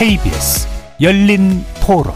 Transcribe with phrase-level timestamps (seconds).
[0.00, 0.66] KBS
[1.02, 2.14] 열린 토론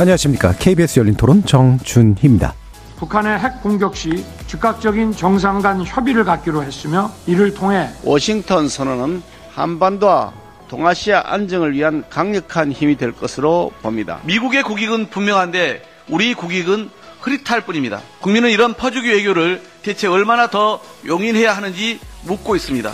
[0.00, 0.54] 안녕하십니까.
[0.58, 2.52] KBS 열린 토론 정준희입니다.
[2.96, 10.32] 북한의 핵 공격 시 즉각적인 정상 간 협의를 갖기로 했으며 이를 통해 워싱턴 선언은 한반도와
[10.66, 14.18] 동아시아 안정을 위한 강력한 힘이 될 것으로 봅니다.
[14.24, 16.90] 미국의 국익은 분명한데 우리 국익은
[17.26, 18.00] 흐릿할 뿐입니다.
[18.20, 22.92] 국민은 이런 퍼주기 외교를 대체 얼마나 더 용인해야 하는지 묻고 있습니다.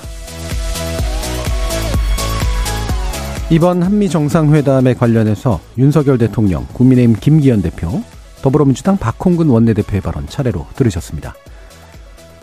[3.50, 8.02] 이번 한미 정상회담에 관련해서 윤석열 대통령, 국민의힘 김기현 대표,
[8.40, 11.34] 더불어민주당 박홍근 원내대표의 발언 차례로 들으셨습니다.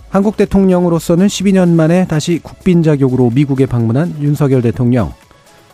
[0.10, 5.12] 한국 대통령으로서는 12년 만에 다시 국빈 자격으로 미국에 방문한 윤석열 대통령.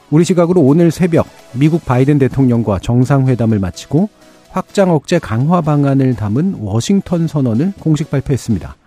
[0.09, 4.09] 우리 시각으로 오늘 새벽 미국 바이든 대통령과 정상회담을 마치고
[4.55, 8.77] 확장 억제 강화 방안을 담은 워싱턴 선언을 공식 발표했습니다.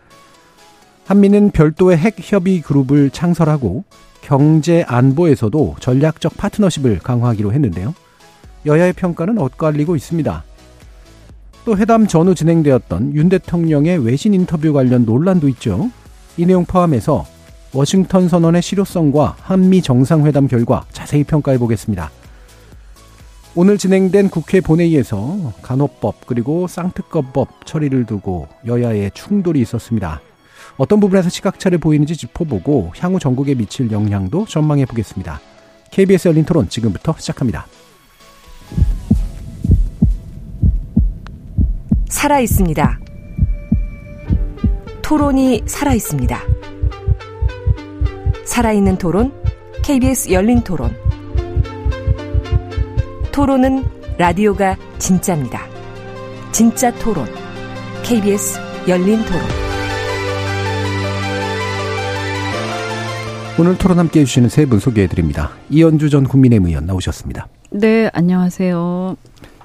[1.04, 3.84] 한미는 별도의 핵 협의 그룹을 창설하고
[4.22, 7.94] 경제 안보에서도 전략적 파트너십을 강화하기로 했는데요.
[8.64, 10.42] 여야의 평가는 엇갈리고 있습니다.
[11.66, 15.90] 또 회담 전후 진행되었던 윤 대통령의 외신 인터뷰 관련 논란도 있죠.
[16.38, 17.26] 이 내용 포함해서
[17.74, 22.10] 워싱턴 선언의 실효성과 한미 정상회담 결과 자세히 평가해 보겠습니다.
[23.60, 30.20] 오늘 진행된 국회 본회의에서 간호법 그리고 쌍특검법 처리를 두고 여야의 충돌이 있었습니다.
[30.76, 35.40] 어떤 부분에서 시각차를 보이는지 짚어보고 향후 전국에 미칠 영향도 전망해 보겠습니다.
[35.90, 37.66] KBS 열린 토론 지금부터 시작합니다.
[42.08, 43.00] 살아 있습니다.
[45.02, 46.40] 토론이 살아 있습니다.
[48.44, 49.32] 살아있는 토론,
[49.82, 51.07] KBS 열린 토론.
[53.38, 53.84] 토론은
[54.18, 55.60] 라디오가 진짜입니다.
[56.50, 57.24] 진짜 토론,
[58.02, 59.40] KBS 열린 토론.
[63.56, 65.50] 오늘 토론 함께 해주시는 세 분 소개해 드립니다.
[65.70, 67.46] 이현주 전 국민의힘 의원 나오셨습니다.
[67.70, 69.16] 네, 안녕하세요.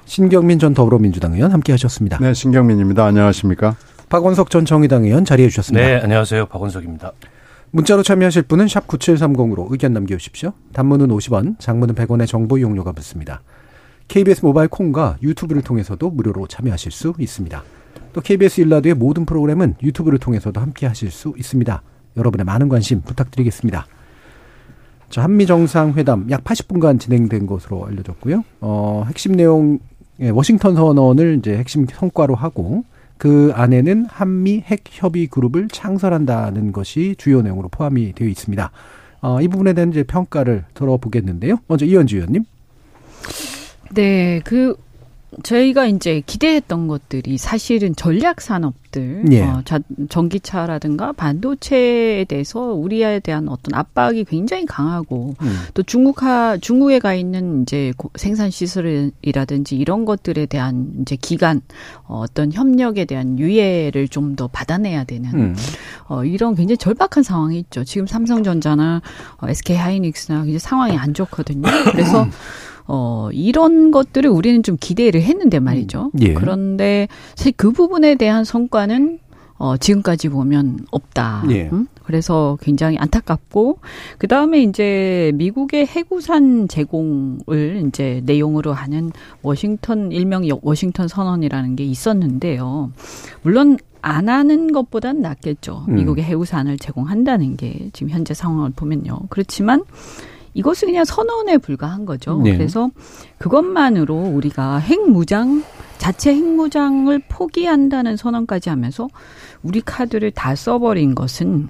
[0.04, 2.18] 신경민 전 더불어민주당 의원 함께 하셨습니다.
[2.20, 3.04] 네, 신경민입니다.
[3.04, 3.74] 안녕하십니까?
[4.08, 5.84] 박원석 전 정의당 의원 자리해 주셨습니다.
[5.84, 6.46] 네, 안녕하세요.
[6.46, 7.10] 박원석입니다.
[7.72, 10.52] 문자로 참여하실 분은 샵 9730으로 의견 남겨주십시오.
[10.74, 13.42] 단문은 50원, 장문은 100원의 정보 이용료가 붙습니다.
[14.08, 17.62] KBS 모바일 콩과 유튜브를 통해서도 무료로 참여하실 수 있습니다.
[18.12, 21.82] 또 KBS 일라드의 모든 프로그램은 유튜브를 통해서도 함께 하실 수 있습니다.
[22.16, 23.86] 여러분의 많은 관심 부탁드리겠습니다.
[25.10, 28.44] 자, 한미 정상회담 약 80분간 진행된 것으로 알려졌고요.
[28.60, 29.78] 어, 핵심 내용
[30.20, 32.84] 예, 워싱턴 선언을 이제 핵심 성과로 하고
[33.16, 38.70] 그 안에는 한미 핵 협의 그룹을 창설한다는 것이 주요 내용으로 포함이 되어 있습니다.
[39.22, 41.56] 어, 이 부분에 대한 이제 평가를 들어보겠는데요.
[41.66, 42.44] 먼저 이현주 의원님.
[43.92, 44.76] 네, 그
[45.42, 49.42] 저희가 이제 기대했던 것들이 사실은 전략 산업들, 예.
[49.42, 55.56] 어, 자, 전기차라든가 반도체에 대해서 우리에 대한 어떤 압박이 굉장히 강하고 음.
[55.74, 61.62] 또 중국하 중국에 가 있는 이제 고- 생산 시설이라든지 이런 것들에 대한 이제 기간
[62.06, 65.56] 어, 어떤 협력에 대한 유예를 좀 더 받아내야 되는 음.
[66.08, 67.82] 어, 이런 굉장히 절박한 상황이 있죠.
[67.84, 69.02] 지금 삼성전자나
[69.38, 71.62] 어, SK 하이닉스나 굉장히 상황이 안 좋거든요.
[71.92, 72.26] 그래서
[72.86, 76.10] 어, 이런 것들을 우리는 좀 기대를 했는데 말이죠.
[76.20, 76.34] 예.
[76.34, 79.18] 그런데 사실 그 부분에 대한 성과는
[79.56, 81.44] 어, 지금까지 보면 없다.
[81.50, 81.68] 예.
[81.72, 81.86] 음?
[82.02, 83.78] 그래서 굉장히 안타깝고,
[84.18, 89.10] 그 다음에 이제 미국의 해구산 제공을 이제 내용으로 하는
[89.42, 92.90] 워싱턴, 일명 여- 워싱턴 선언이라는 게 있었는데요.
[93.42, 95.86] 물론 안 하는 것보단 낫겠죠.
[95.88, 95.94] 음.
[95.94, 99.20] 미국의 해구산을 제공한다는 게 지금 현재 상황을 보면요.
[99.30, 99.82] 그렇지만
[100.54, 102.40] 이것은 그냥 선언에 불과한 거죠.
[102.42, 102.56] 네.
[102.56, 102.90] 그래서
[103.38, 105.62] 그것만으로 우리가 핵무장
[105.98, 109.08] 자체 핵무장을 포기한다는 선언까지 하면서
[109.62, 111.68] 우리 카드를 다 써버린 것은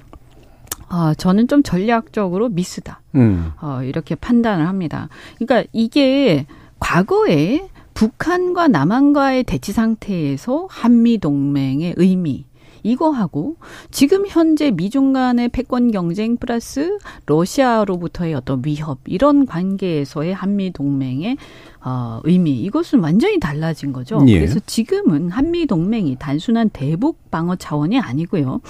[0.89, 3.01] 아 저는 좀 전략적으로 미스다.
[3.15, 3.53] 음.
[3.61, 5.09] 어, 이렇게 판단을 합니다.
[5.39, 6.47] 그러니까 이게
[6.79, 12.45] 과거에 북한과 남한과의 대치 상태에서 한미 동맹의 의미
[12.85, 13.57] 이거하고
[13.91, 21.37] 지금 현재 미중 간의 패권 경쟁 플러스 러시아로부터의 어떤 위협 이런 관계에서의 한미 동맹의
[21.85, 24.23] 어, 의미 이것은 완전히 달라진 거죠.
[24.29, 24.39] 예.
[24.39, 28.61] 그래서 지금은 한미 동맹이 단순한 대북 방어 차원이 아니고요.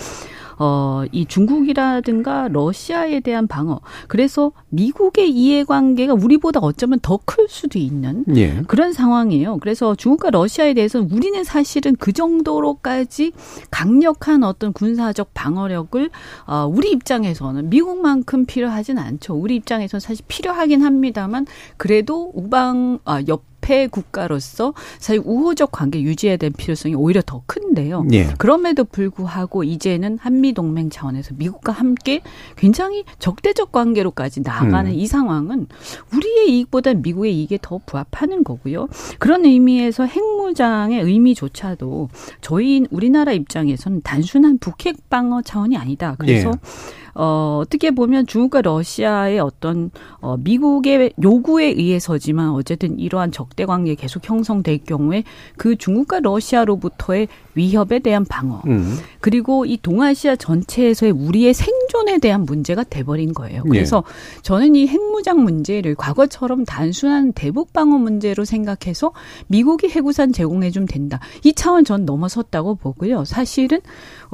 [0.58, 3.80] 어, 이 중국이라든가 러시아에 대한 방어.
[4.08, 8.62] 그래서 미국의 이해관계가 우리보다 어쩌면 더 클 수도 있는 예.
[8.66, 9.58] 그런 상황이에요.
[9.58, 13.32] 그래서 중국과 러시아에 대해서는 우리는 사실은 그 정도로까지
[13.70, 16.10] 강력한 어떤 군사적 방어력을
[16.46, 19.34] 어, 우리 입장에서는 미국만큼 필요하진 않죠.
[19.34, 21.46] 우리 입장에서는 사실 필요하긴 합니다만
[21.76, 28.06] 그래도 우방 아, 옆 적폐 국가로서 사실 우호적 관계 유지해야 될 필요성이 오히려 더 큰데요.
[28.12, 28.28] 예.
[28.38, 32.20] 그럼에도 불구하고 이제는 한미 동맹 차원에서 미국과 함께
[32.56, 34.96] 굉장히 적대적 관계로까지 나아가는 음.
[34.96, 35.66] 이 상황은
[36.14, 38.88] 우리의 이익보다 미국의 이익에 더 부합하는 거고요.
[39.18, 46.16] 그런 의미에서 핵무장의 의미조차도 저희 우리나라 입장에서는 단순한 북핵 방어 차원이 아니다.
[46.18, 47.03] 그래서 예.
[47.14, 49.90] 어, 어떻게 보면 중국과 러시아의 어떤
[50.20, 55.24] 어, 미국의 요구에 의해서지만 어쨌든 이러한 적대 관계 계속 형성될 경우에
[55.56, 58.96] 그 중국과 러시아로부터의 위협에 대한 방어 음.
[59.20, 63.62] 그리고 이 동아시아 전체에서의 우리의 생존에 대한 문제가 돼버린 거예요.
[63.66, 63.68] 예.
[63.68, 64.02] 그래서
[64.42, 69.12] 저는 이 핵무장 문제를 과거처럼 단순한 대북 방어 문제로 생각해서
[69.46, 71.20] 미국이 해구산 제공해주면 된다.
[71.44, 73.24] 이 차원 전 넘어섰다고 보고요.
[73.24, 73.80] 사실은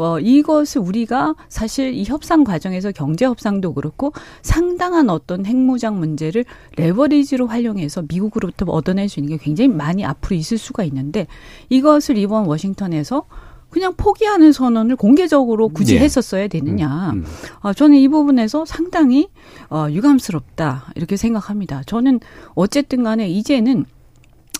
[0.00, 4.12] 어, 이것을 우리가 사실 이 협상 과정에서 경제 협상도 그렇고
[4.42, 6.44] 상당한 어떤 핵무장 문제를
[6.76, 11.26] 레버리지로 활용해서 미국으로부터 얻어낼 수 있는 게 굉장히 많이 앞으로 있을 수가 있는데
[11.68, 13.24] 이것을 이번 워싱턴에서
[13.68, 16.00] 그냥 포기하는 선언을 공개적으로 굳이 예.
[16.00, 17.12] 했었어야 되느냐.
[17.14, 17.24] 음.
[17.60, 19.28] 아, 저는 이 부분에서 상당히
[19.70, 21.82] 어, 유감스럽다 이렇게 생각합니다.
[21.86, 22.20] 저는
[22.54, 23.86] 어쨌든 간에 이제는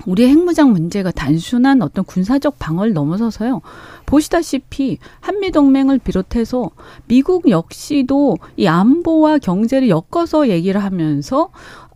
[0.07, 3.61] 우리의 핵무장 문제가 단순한 어떤 군사적 방어를 넘어서서요.
[4.07, 6.71] 보시다시피 한미 동맹을 비롯해서
[7.07, 11.51] 미국 역시도 이 안보와 경제를 엮어서 얘기를 하면서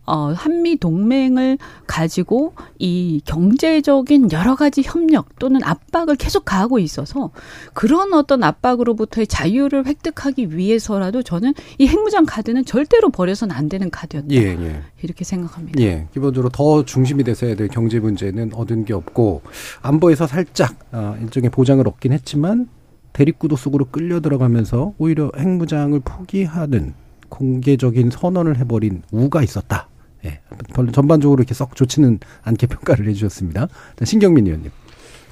[0.05, 1.57] 어, 한미 동맹을
[1.87, 7.31] 가지고 이 경제적인 여러 가지 협력 또는 압박을 계속 가하고 있어서
[7.73, 14.27] 그런 어떤 압박으로부터의 자유를 획득하기 위해서라도 저는 이 핵무장 카드는 절대로 버려서는 안 되는 카드였다.
[14.31, 14.81] 예, 예.
[15.01, 15.81] 이렇게 생각합니다.
[15.81, 19.41] 예, 기본적으로 더 중심이 돼서야 될 경제 문제는 얻은 게 없고
[19.81, 22.67] 안보에서 살짝 아, 일종의 보장을 얻긴 했지만
[23.13, 26.93] 대립구도 속으로 끌려 들어가면서 오히려 핵무장을 포기하는
[27.29, 29.87] 공개적인 선언을 해버린 우가 있었다.
[30.25, 30.39] 예,
[30.73, 33.67] 별로 전반적으로 이렇게 썩 좋지는 않게 평가를 해주셨습니다.
[33.95, 34.71] 자, 신경민 의원님.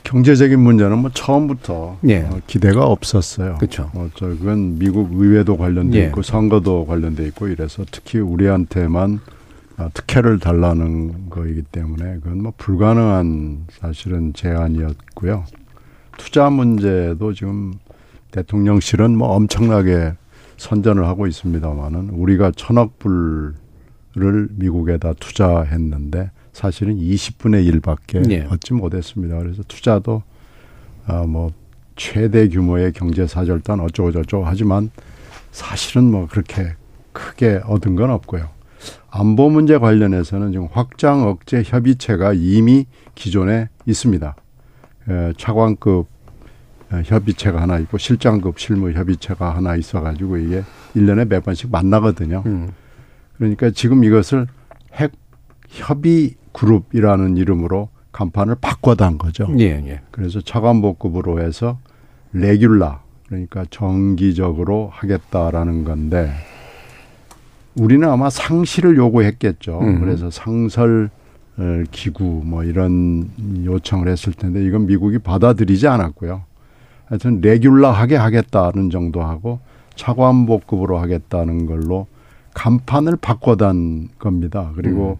[0.03, 2.23] 경제적인 문제는 뭐 처음부터 예.
[2.23, 3.55] 어, 기대가 없었어요.
[3.55, 3.89] 그렇죠.
[3.93, 6.05] 어, 저 그건 미국 의회도 관련돼 예.
[6.07, 9.21] 있고 선거도 관련돼 있고 이래서 특히 우리한테만
[9.77, 15.45] 아, 특혜를 달라는 거이기 때문에 그건 뭐 불가능한 사실은 제안이었고요.
[16.17, 17.73] 투자 문제도 지금
[18.31, 20.13] 대통령실은 뭐 엄청나게
[20.57, 23.55] 선전을 하고 있습니다만은 우리가 천억 불
[24.17, 28.41] 을 미국에다 투자했는데 사실은 20분의 1밖에 예.
[28.41, 29.39] 얻지 못했습니다.
[29.39, 30.21] 그래서 투자도
[31.07, 31.51] 아뭐
[31.95, 34.91] 최대 규모의 경제 사절단 어쩌고 저쩌고 하지만
[35.51, 36.73] 사실은 뭐 그렇게
[37.11, 38.49] 크게 얻은 건 없고요.
[39.09, 44.35] 안보 문제 관련해서는 지금 확장 억제 협의체가 이미 기존에 있습니다.
[45.09, 46.07] 에, 차관급
[46.91, 50.63] 에, 협의체가 하나 있고 실장급 실무 협의체가 하나 있어가지고 이게
[50.95, 52.43] 일년에몇 번씩 만나거든요.
[52.45, 52.69] 음.
[53.37, 54.47] 그러니까 지금 이것을
[54.93, 55.11] 핵
[55.67, 59.47] 협의 그룹이라는 이름으로 간판을 바꿔다 한 거죠.
[59.57, 60.01] 예, 예.
[60.11, 61.79] 그래서 차관복급으로 해서
[62.33, 66.31] 레귤라 그러니까 정기적으로 하겠다라는 건데
[67.75, 69.79] 우리는 아마 상시를 요구했겠죠.
[69.79, 69.99] 음.
[69.99, 71.09] 그래서 상설
[71.57, 73.29] 어, 기구 뭐 이런
[73.65, 76.43] 요청을 했을 텐데 이건 미국이 받아들이지 않았고요.
[77.05, 79.59] 하여튼 레귤라하게 하겠다는 정도 하고
[79.95, 82.07] 차관복급으로 하겠다는 걸로
[82.53, 84.71] 간판을 바꿔단 겁니다.
[84.75, 85.19] 그리고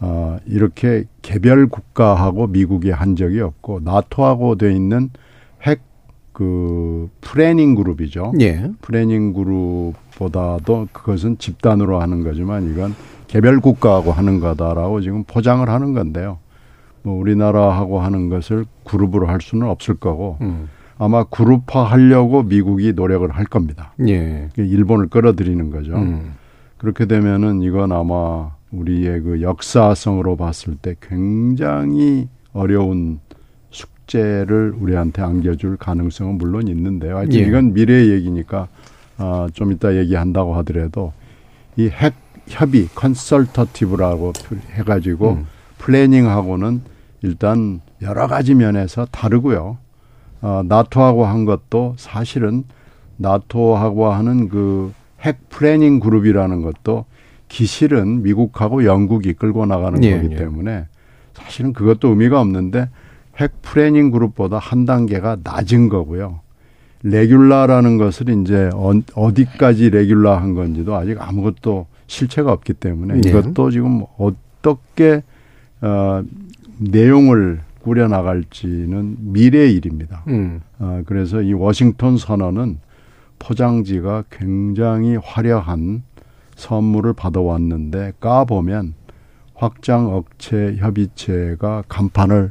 [0.00, 5.10] 어, 이렇게 개별 국가하고 미국이 한 적이 없고 나토하고 돼 있는
[5.62, 5.88] 핵
[6.38, 8.32] 그 프레닝 그룹이죠.
[8.40, 8.70] 예.
[8.80, 12.94] 프레닝 그룹보다도 그것은 집단으로 하는 거지만 이건
[13.26, 16.38] 개별 국가하고 하는 거다라고 지금 포장을 하는 건데요.
[17.02, 20.68] 뭐 우리나라하고 하는 것을 그룹으로 할 수는 없을 거고 음.
[20.96, 23.92] 아마 그룹화 하려고 미국이 노력을 할 겁니다.
[24.06, 24.48] 예.
[24.56, 25.96] 일본을 끌어들이는 거죠.
[25.96, 26.34] 음.
[26.78, 33.20] 그렇게 되면은 이건 아마 우리의 그 역사성으로 봤을 때 굉장히 어려운
[33.70, 37.16] 숙제를 우리한테 안겨줄 가능성은 물론 있는데요.
[37.18, 37.40] 하여튼 예.
[37.40, 38.68] 이건 미래의 얘기니까
[39.16, 41.12] 아, 좀 이따 얘기한다고 하더라도
[41.76, 42.14] 이 핵
[42.46, 44.32] 협의 consultative라고
[44.72, 45.46] 해가지고 음.
[45.76, 46.80] planning하고는
[47.22, 49.76] 일단 여러 가지 면에서 다르고요.
[50.40, 52.64] 어, 나토하고 한 것도 사실은
[53.16, 57.04] 나토하고 하는 그 핵 planning 그룹이라는 것도
[57.48, 60.36] 기실은 미국하고 영국이 끌고 나가는 예, 거기 예.
[60.36, 60.86] 때문에
[61.34, 62.88] 사실은 그것도 의미가 없는데
[63.38, 66.40] 핵 planning 그룹보다 한 단계가 낮은 거고요.
[67.04, 73.28] regular라는 것을 이제 어- 어디까지 regular 한 건지도 아직 아무것도 실체가 없기 때문에 예.
[73.28, 75.22] 이것도 지금 어떻게
[75.80, 76.22] 어,
[76.78, 80.24] 내용을 꾸려 나갈지는 미래의 일입니다.
[80.28, 80.60] 음.
[80.78, 82.78] 어, 그래서 이 워싱턴 선언은
[83.38, 86.02] 포장지가 굉장히 화려한
[86.56, 88.94] 선물을 받아왔는데 까보면
[89.54, 92.50] 확장 억체 협의체가 간판을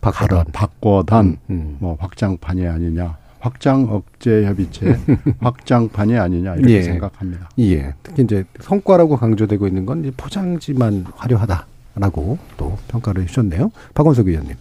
[0.00, 0.44] 바꿔단.
[0.52, 1.76] 바꿔단 음, 음.
[1.80, 3.16] 뭐 확장판이 아니냐.
[3.40, 4.98] 확장 억제 협의체
[5.40, 6.82] 확장판이 아니냐 이렇게 예.
[6.82, 7.48] 생각합니다.
[7.60, 7.94] 예.
[8.02, 13.70] 특히 이제 성과라고 강조되고 있는 건 이제 포장지만 화려하다라고 또 평가를 해주셨네요.
[13.94, 14.56] 박원석 의원님.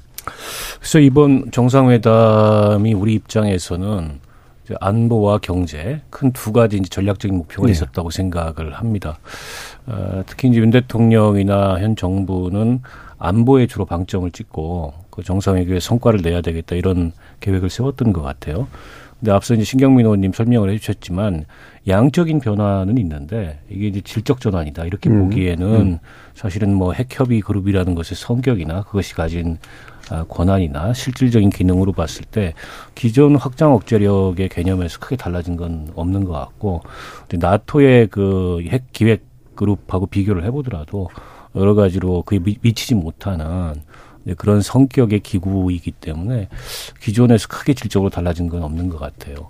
[0.80, 4.20] 그래서 이번 정상회담이 우리 입장에서는
[4.80, 7.72] 안보와 경제 큰 두 가지 이제 전략적인 목표가 네.
[7.72, 9.18] 있었다고 생각을 합니다.
[9.86, 12.82] 어, 특히 이제 윤 대통령이나 현 정부는
[13.18, 18.68] 안보에 주로 방점을 찍고 그 정상회담의 성과를 내야 되겠다 이런 계획을 세웠던 것 같아요.
[19.20, 21.46] 근데 앞서 이제 신경민 의원님 설명을 해주셨지만
[21.88, 24.86] 양적인 변화는 있는데 이게 이제 질적 전환이다.
[24.86, 26.00] 이렇게 음, 보기에는
[26.34, 29.58] 사실은 뭐 핵협의 그룹이라는 것의 성격이나 그것이 가진
[30.10, 32.54] 아, 권한이나 실질적인 기능으로 봤을 때
[32.94, 36.82] 기존 확장 억제력의 개념에서 크게 달라진 건 없는 것 같고
[37.28, 39.24] 근데 나토의 그 핵 기획
[39.56, 41.10] 그룹하고 비교를 해보더라도
[41.56, 43.76] 여러 가지로 그에 미, 미치지 못하는
[44.38, 46.50] 그런 성격의 기구이기 때문에
[47.02, 49.50] 기존에서 크게 질적으로 달라진 건 없는 것 같아요.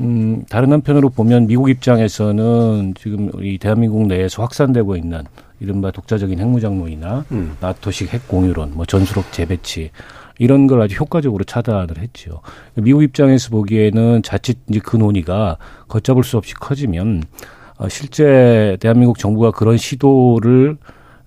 [0.00, 5.22] 음, 다른 한편으로 보면 미국 입장에서는 지금 이 대한민국 내에서 확산되고 있는
[5.60, 7.56] 이른바 독자적인 핵무장론이나 음.
[7.60, 9.90] 나토식 핵 공유론, 뭐 전술핵 재배치
[10.38, 12.40] 이런 걸 아주 효과적으로 차단을 했죠.
[12.74, 15.58] 미국 입장에서 보기에는 자칫 이제 그 논의가
[15.88, 17.22] 걷잡을 수 없이 커지면
[17.78, 20.78] 어, 실제 대한민국 정부가 그런 시도를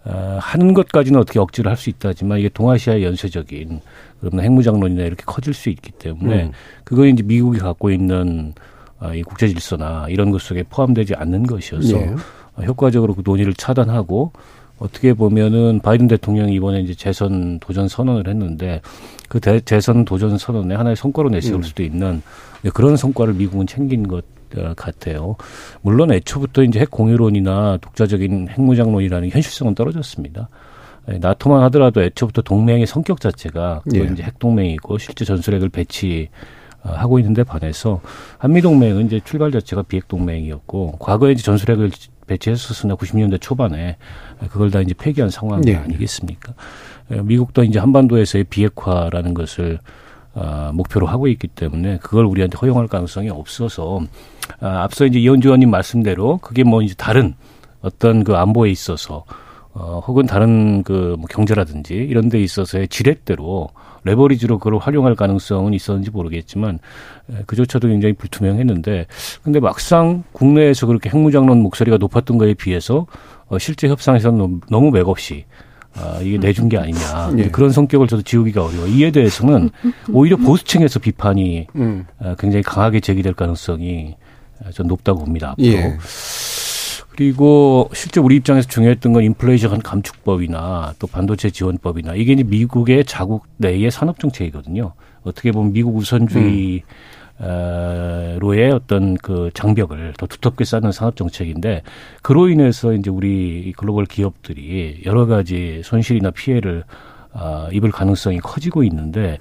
[0.03, 3.79] 어, 하는 것까지는 어떻게 억지를 할 수 있다지만 이게 동아시아의 연쇄적인
[4.19, 6.51] 그런 핵무장론이나 이렇게 커질 수 있기 때문에 음.
[6.85, 8.53] 그건 이제 미국이 갖고 있는
[8.99, 12.15] 어, 이 국제 질서나 이런 것 속에 포함되지 않는 것이어서 예.
[12.55, 14.31] 어, 효과적으로 그 논의를 차단하고
[14.79, 18.81] 어떻게 보면은 바이든 대통령이 이번에 이제 재선 도전 선언을 했는데
[19.27, 21.61] 그 대, 재선 도전 선언에 하나의 성과로 내세울 음.
[21.63, 22.21] 수도 있는
[22.73, 24.23] 그런 성과를 미국은 챙긴 것
[24.57, 25.35] 어, 같아요.
[25.81, 30.49] 물론 애초부터 이제 핵 공유론이나 독자적인 핵무장론이라는 현실성은 떨어졌습니다.
[31.11, 33.99] 예, 나토만 하더라도 애초부터 동맹의 성격 자체가 예.
[33.99, 36.45] 이제 핵 동맹이고 실제 전술핵을 배치 어,
[36.93, 38.01] 하고 있는데 반해서
[38.37, 41.91] 한미 동맹은 이제 출발 자체가 비핵 동맹이었고 과거에 이제 전술핵을
[42.27, 43.97] 배치했었으나 90년대 초반에
[44.49, 45.75] 그걸 다 이제 폐기한 상황 예.
[45.75, 46.53] 아니겠습니까?
[47.11, 49.79] 예, 미국도 이제 한반도에서의 비핵화라는 것을
[50.33, 54.01] 어, 목표로 하고 있기 때문에 그걸 우리한테 허용할 가능성이 없어서
[54.59, 57.35] 아, 앞서 이제 이현주 의원님 말씀대로 그게 뭐 이제 다른
[57.81, 59.23] 어떤 그 안보에 있어서
[59.73, 63.69] 어, 혹은 다른 그 뭐 경제라든지 이런 데 있어서의 지렛대로
[64.05, 66.79] 레버리지로 그걸 활용할 가능성은 있었는지 모르겠지만
[67.31, 69.07] 에, 그조차도 굉장히 불투명했는데
[69.43, 73.07] 근데 막상 국내에서 그렇게 핵무장론 목소리가 높았던 거에 비해서
[73.47, 75.45] 어, 실제 협상에서는 너무, 맥없이
[75.97, 77.31] 아, 이게 내준 게 아니냐.
[77.38, 77.50] 예.
[77.50, 78.85] 그런 성격을 저도 지우기가 어려워.
[78.88, 79.69] 이에 대해서는
[80.12, 82.05] 오히려 보수층에서 비판이 음.
[82.19, 84.15] 아, 굉장히 강하게 제기될 가능성이
[84.63, 85.51] 아, 전 높다고 봅니다.
[85.51, 85.67] 앞으로.
[85.67, 85.97] 예.
[87.15, 93.45] 그리고 실제 우리 입장에서 중요했던 건 인플레이션 감축법이나 또 반도체 지원법이나 이게 이제 미국의 자국
[93.57, 94.91] 내의 산업 정책이거든요.
[95.24, 96.84] 어떻게 보면 미국 우선주의
[97.39, 101.84] 어, 로의 어떤 그 장벽을 더 두텁게 쌓는 산업 정책인데
[102.22, 106.84] 그로 인해서 이제 우리 이 글로벌 기업들이 여러 가지 손실이나 피해를
[107.37, 109.37] 아, 입을 가능성이 커지고 있는데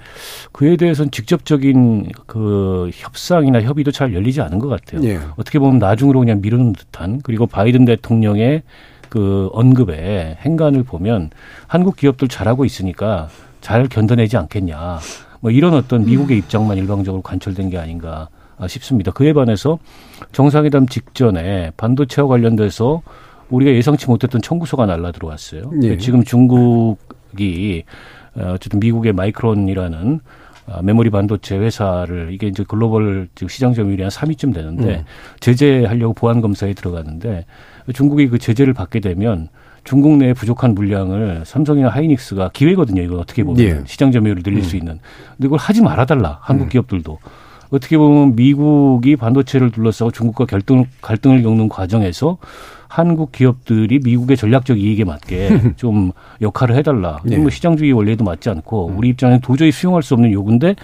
[0.51, 5.01] 그에 대해서는 직접적인 그 협상이나 협의도 잘 열리지 않은 것 같아요.
[5.07, 5.19] 예.
[5.37, 8.63] 어떻게 보면 나중으로 그냥 미루는 듯한 그리고 바이든 대통령의
[9.07, 11.29] 그 언급에 행간을 보면
[11.67, 13.29] 한국 기업들 잘하고 있으니까
[13.61, 14.99] 잘 견뎌내지 않겠냐.
[15.39, 18.27] 뭐 이런 어떤 미국의 입장만 일방적으로 관철된 게 아닌가
[18.67, 19.11] 싶습니다.
[19.11, 19.79] 그에 반해서
[20.33, 23.01] 정상회담 직전에 반도체와 관련돼서
[23.49, 25.71] 우리가 예상치 못했던 청구서가 날라 들어왔어요.
[25.83, 25.97] 예.
[25.97, 26.97] 지금 중국
[27.43, 27.83] 이
[28.35, 30.19] 어, 어쨌든 미국의 마이크론이라는
[30.67, 35.05] 아, 메모리 반도체 회사를 이게 이제 글로벌 지금 시장 점유율이 한 3위쯤 되는데 음.
[35.39, 37.45] 제재하려고 보안 검사에 들어갔는데
[37.93, 39.49] 중국이 그 제재를 받게 되면
[39.83, 43.03] 중국 내에 부족한 물량을 삼성이나 하이닉스가 기회거든요.
[43.03, 43.83] 이거 어떻게 보면 예.
[43.85, 44.99] 시장 점유율을 늘릴 수 있는.
[45.37, 46.39] 근데 그걸 하지 말아달라.
[46.41, 46.69] 한국 음.
[46.69, 47.19] 기업들도.
[47.69, 52.37] 어떻게 보면 미국이 반도체를 둘러싸고 중국과 결등, 갈등을 겪는 과정에서
[52.95, 57.19] 한국 기업들이 미국의 전략적 이익에 맞게 좀 역할을 해달라.
[57.25, 57.31] 예.
[57.33, 60.75] 이건 뭐 시장주의 원리에도 맞지 않고 우리 입장에는 도저히 수용할 수 없는 요구인데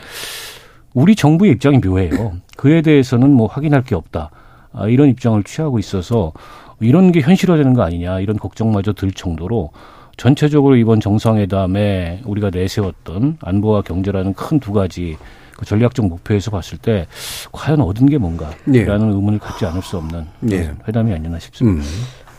[0.94, 2.34] 우리 정부의 입장이 묘해요.
[2.58, 4.30] 그에 대해서는 뭐 확인할 게 없다.
[4.74, 6.34] 아, 이런 입장을 취하고 있어서
[6.82, 9.72] 이런 게 현실화되는 거 아니냐 이런 걱정마저 들 정도로
[10.18, 15.16] 전체적으로 이번 정상회담에 우리가 내세웠던 안보와 경제라는 큰 두 가지
[15.62, 17.06] 그 전략적 목표에서 봤을 때
[17.52, 18.84] 과연 얻은 게 뭔가라는 예.
[18.84, 20.74] 의문을 갖지 않을 수 없는 예.
[20.88, 21.86] 회담이 아니었나 싶습니다.
[21.88, 21.90] 음.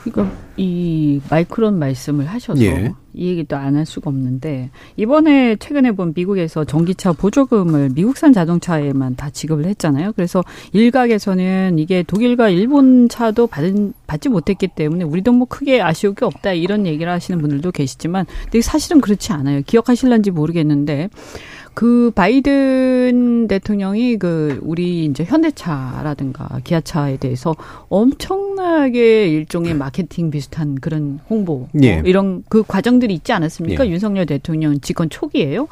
[0.02, 2.92] 그러니까 이 마이크론 말씀을 하셔서 예.
[3.14, 9.30] 이 얘기도 안 할 수가 없는데 이번에 최근에 본 미국에서 전기차 보조금을 미국산 자동차에만 다
[9.30, 10.12] 지급을 했잖아요.
[10.16, 16.24] 그래서 일각에서는 이게 독일과 일본 차도 받은 받지 못했기 때문에 우리도 뭐 크게 아쉬울 게
[16.24, 19.62] 없다 이런 얘기를 하시는 분들도 계시지만 근데 사실은 그렇지 않아요.
[19.64, 21.08] 기억하실런지 모르겠는데
[21.74, 27.54] 그 바이든 대통령이 그 우리 이제 현대차라든가 기아차에 대해서
[27.88, 32.00] 엄청나게 일종의 마케팅 비슷한 그런 홍보 예.
[32.00, 33.86] 뭐 이런 그 과정들이 있지 않았습니까?
[33.86, 33.90] 예.
[33.90, 35.68] 윤석열 대통령 집권 초기에요.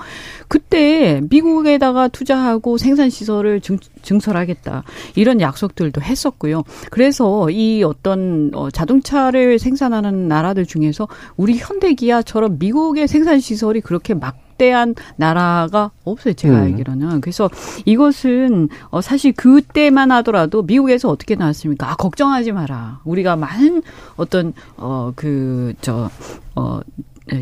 [0.48, 4.84] 그때 미국에다가 투자하고 생산 시설을 증, 증설하겠다
[5.16, 6.64] 이런 약속들도 했었고요.
[6.90, 14.49] 그래서 이 어떤 어, 자동차를 생산하는 나라들 중에서 우리 현대기아처럼 미국의 생산 시설이 그렇게 막
[14.60, 16.34] 대한 나라가 없어요.
[16.34, 16.62] 제가 음.
[16.64, 17.22] 알기로는.
[17.22, 17.48] 그래서
[17.86, 21.90] 이것은 어 사실 그때만 하더라도 미국에서 어떻게 나왔습니까?
[21.90, 23.00] 아, 걱정하지 마라.
[23.04, 23.82] 우리가 많은
[24.16, 26.10] 어떤 어 그 저
[26.56, 26.80] 어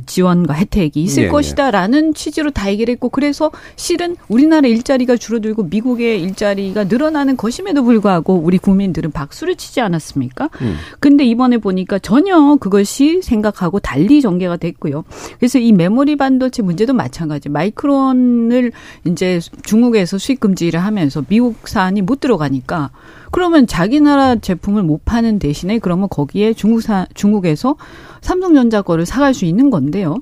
[0.07, 1.31] 지원과 혜택이 있을 예, 예.
[1.31, 8.35] 것이다라는 취지로 다 얘기를 했고 그래서 실은 우리나라 일자리가 줄어들고 미국의 일자리가 늘어나는 것임에도 불구하고
[8.35, 10.51] 우리 국민들은 박수를 치지 않았습니까?
[10.61, 10.77] 음.
[11.01, 15.05] 근데 이번에 보니까 전혀 그것이 생각하고 달리 전개가 됐고요.
[15.39, 17.49] 그래서 이 메모리 반도체 문제도 마찬가지.
[17.49, 18.73] 마이크론을
[19.07, 22.91] 이제 중국에서 수입 금지를 하면서 미국산이 못 들어가니까
[23.31, 27.77] 그러면 자기 나라 제품을 못 파는 대신에 그러면 거기에 중국산 중국에서
[28.21, 30.17] 삼성전자 거를 사갈 수 있는 건데요.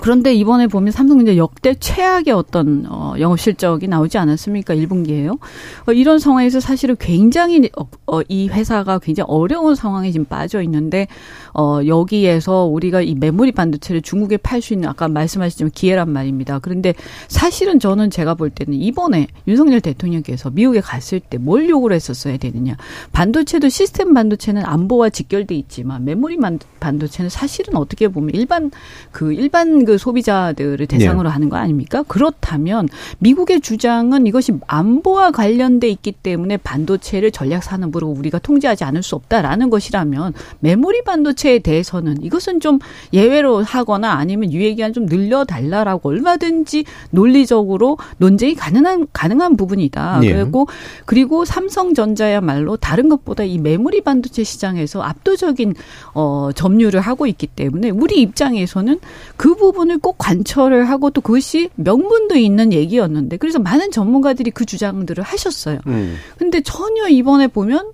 [0.00, 4.74] 그런데 이번에 보면 삼성전자 역대 최악의 어떤 어, 영업 실적이 나오지 않았습니까?
[4.74, 5.38] 1분기에요.
[5.86, 11.06] 어, 이런 상황에서 사실은 굉장히 어, 어, 이 회사가 굉장히 어려운 상황에 지금 빠져 있는데
[11.54, 16.58] 어, 여기에서 우리가 이 메모리 반도체를 중국에 팔 수 있는 아까 말씀하셨지만 기회란 말입니다.
[16.58, 16.94] 그런데
[17.28, 22.76] 사실은 저는 제가 볼 때는 이번에 윤석열 대통령께서 미국에 갔을 때 뭘 요구를 했었어야 되느냐.
[23.12, 28.70] 반도체도 시스템 반도체는 안보와 직결돼 있지만 메모리 반- 반도체는 사실은 어떻게 보면 일반
[29.12, 32.02] 그 일반 그 소비자들을 대상으로 하는 거 아닙니까?
[32.06, 39.14] 그렇다면 미국의 주장은 이것이 안보와 관련돼 있기 때문에 반도체를 전략 산업으로 우리가 통제하지 않을 수
[39.14, 42.78] 없다라는 것이라면 메모리 반도체에 대해서는 이것은 좀
[43.12, 50.20] 예외로 하거나 아니면 유예 기간 좀 늘려 달라라고 얼마든지 논리적으로 논쟁이 가능한 가능한 부분이다.
[50.24, 50.32] 예.
[50.32, 50.66] 그리고
[51.04, 55.74] 그리고 삼성전자야말로 다른 것보다 이 메모리 반도체 시장에서 압도적인
[56.14, 59.00] 어 점유를 하고 있기 때문에 우리 입장에서는
[59.36, 64.64] 그 부분 을 꼭 관철을 하고 또 그것이 명분도 있는 얘기였는데 그래서 많은 전문가들이 그
[64.64, 65.78] 주장들을 하셨어요.
[65.86, 66.16] 음.
[66.38, 67.92] 근데 전혀 이번에 보면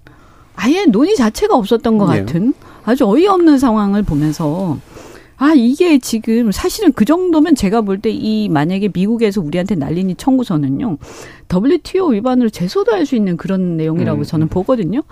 [0.56, 2.20] 아예 논의 자체가 없었던 것 예.
[2.20, 4.78] 같은 아주 어이없는 상황을 보면서
[5.36, 10.14] 아 이게 지금 사실은 그 정도면 제가 볼 때 이 만약에 미국에서 우리한테 날린 이
[10.14, 10.98] 청구서는요
[11.52, 14.24] WTO 위반으로 제소도 할 수 있는 그런 내용이라고 음.
[14.24, 15.02] 저는 보거든요.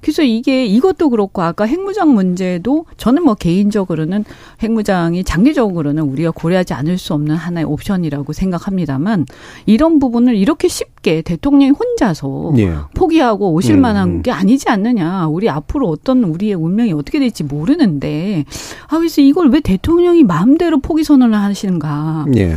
[0.00, 4.24] 그래서 이게 이것도 그렇고 아까 핵무장 문제도 저는 뭐 개인적으로는
[4.62, 9.26] 핵무장이 장기적으로는 우리가 고려하지 않을 수 없는 하나의 옵션이라고 생각합니다만
[9.66, 12.74] 이런 부분을 이렇게 쉽게 대통령이 혼자서 예.
[12.94, 14.22] 포기하고 오실 음, 만한 음.
[14.22, 15.26] 게 아니지 않느냐.
[15.26, 18.44] 우리 앞으로 어떤 우리의 운명이 어떻게 될지 모르는데
[18.88, 22.26] 아 그래서 이걸 왜 대통령이 마음대로 포기 선언을 하시는가.
[22.36, 22.56] 예.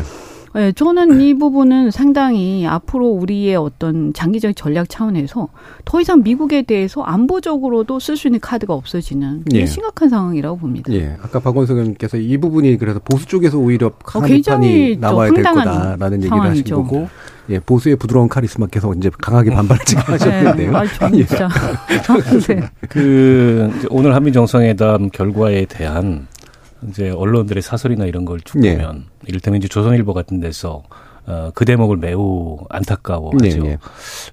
[0.57, 5.49] 예, 저는 이 부분은 상당히 앞으로 우리의 어떤 장기적 전략 차원에서
[5.83, 9.65] 더 이상 미국에 대해서 안보적으로도 쓸 수 있는 카드가 없어지는 예.
[9.65, 10.93] 심각한 상황이라고 봅니다.
[10.93, 11.17] 예.
[11.21, 16.41] 아까 박원석 의원님께서 이 부분이 그래서 보수 쪽에서 오히려 어, 굉장히 나와야 될 거다라는 얘기를
[16.41, 16.63] 하신.
[16.63, 17.09] 거고,
[17.49, 20.71] 예, 보수의 부드러운 카리스마께서 이제 강하게 반발을 지금 하셨는데요.
[20.71, 20.85] 네, 아.
[21.11, 21.49] 진짜.
[22.47, 22.61] 네.
[22.89, 26.27] 그 오늘 한미 정상회담 결과에 대한
[26.89, 28.73] 이제 언론들의 사설이나 이런 걸쭉 예.
[28.77, 30.83] 보면 이를테면 이제 조선일보 같은 데서
[31.27, 33.37] 어, 그 대목을 매우 안타까워하죠.
[33.63, 33.77] 네, 예.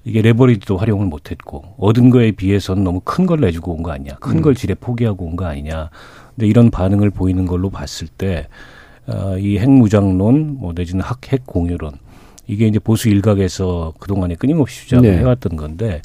[0.03, 4.37] 이게 레버리지도 활용을 못했고 얻은 거에 비해서는 너무 큰 걸 내주고 온 거 아니냐, 큰
[4.37, 4.41] 음.
[4.41, 5.89] 걸 지레 포기하고 온 거 아니냐.
[6.35, 8.47] 근데 이런 반응을 보이는 걸로 봤을 때
[9.07, 11.91] 어, 이 핵무장론, 뭐 내지는 핵 핵 공유론
[12.45, 15.17] 이게 이제 보수 일각에서 그동안에 끊임없이 주장을 네.
[15.19, 16.01] 해왔던 건데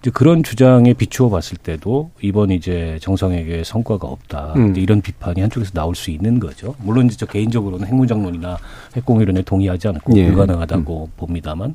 [0.00, 4.52] 이제 그런 주장에 비추어 봤을 때도 이번 이제 정상회의의 성과가 없다.
[4.56, 4.76] 음.
[4.76, 6.74] 이런 비판이 한쪽에서 나올 수 있는 거죠.
[6.78, 8.58] 물론 이제 저 개인적으로는 핵무장론이나
[8.96, 10.26] 핵공유론에 동의하지 않고 예.
[10.26, 11.74] 불가능하다고 봅니다만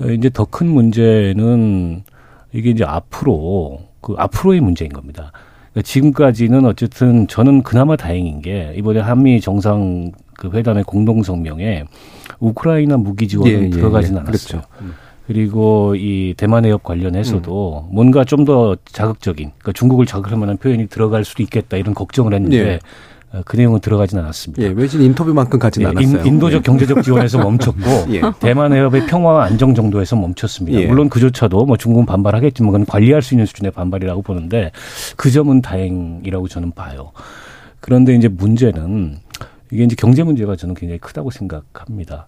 [0.00, 2.02] 어, 이제 더 큰 문제는
[2.52, 5.32] 이게 이제 앞으로 그 앞으로의 문제인 겁니다.
[5.72, 11.84] 그러니까 지금까지는 어쨌든 저는 그나마 다행인 게 이번에 한미 정상 그 회담의 공동 성명에
[12.40, 14.20] 우크라이나 무기 지원은 예, 예, 들어가지는 예.
[14.20, 14.60] 않았어요.
[14.62, 14.68] 그렇죠.
[14.80, 14.94] 음.
[15.26, 21.24] 그리고 이 대만 해협 관련해서도 뭔가 좀 더 자극적인, 그러니까 중국을 자극할 만한 표현이 들어갈
[21.24, 22.78] 수도 있겠다 이런 걱정을 했는데 예.
[23.32, 24.60] 어, 그 내용은 들어가진 않았습니다.
[24.64, 26.24] 예, 외신 인터뷰만큼 가진 예, 않았어요.
[26.24, 26.62] 인, 도적 예.
[26.62, 28.22] 경제적 지원에서 멈췄고 예.
[28.40, 30.80] 대만 해협의 평화와 안정 정도에서 멈췄습니다.
[30.80, 30.86] 예.
[30.86, 34.72] 물론 그조차도 뭐 중국은 반발하겠지만 그건 관리할 수 있는 수준의 반발이라고 보는데
[35.16, 37.12] 그 점은 다행이라고 저는 봐요.
[37.78, 39.18] 그런데 이제 문제는
[39.72, 42.26] 이게 이제 경제 문제가 저는 굉장히 크다고 생각합니다.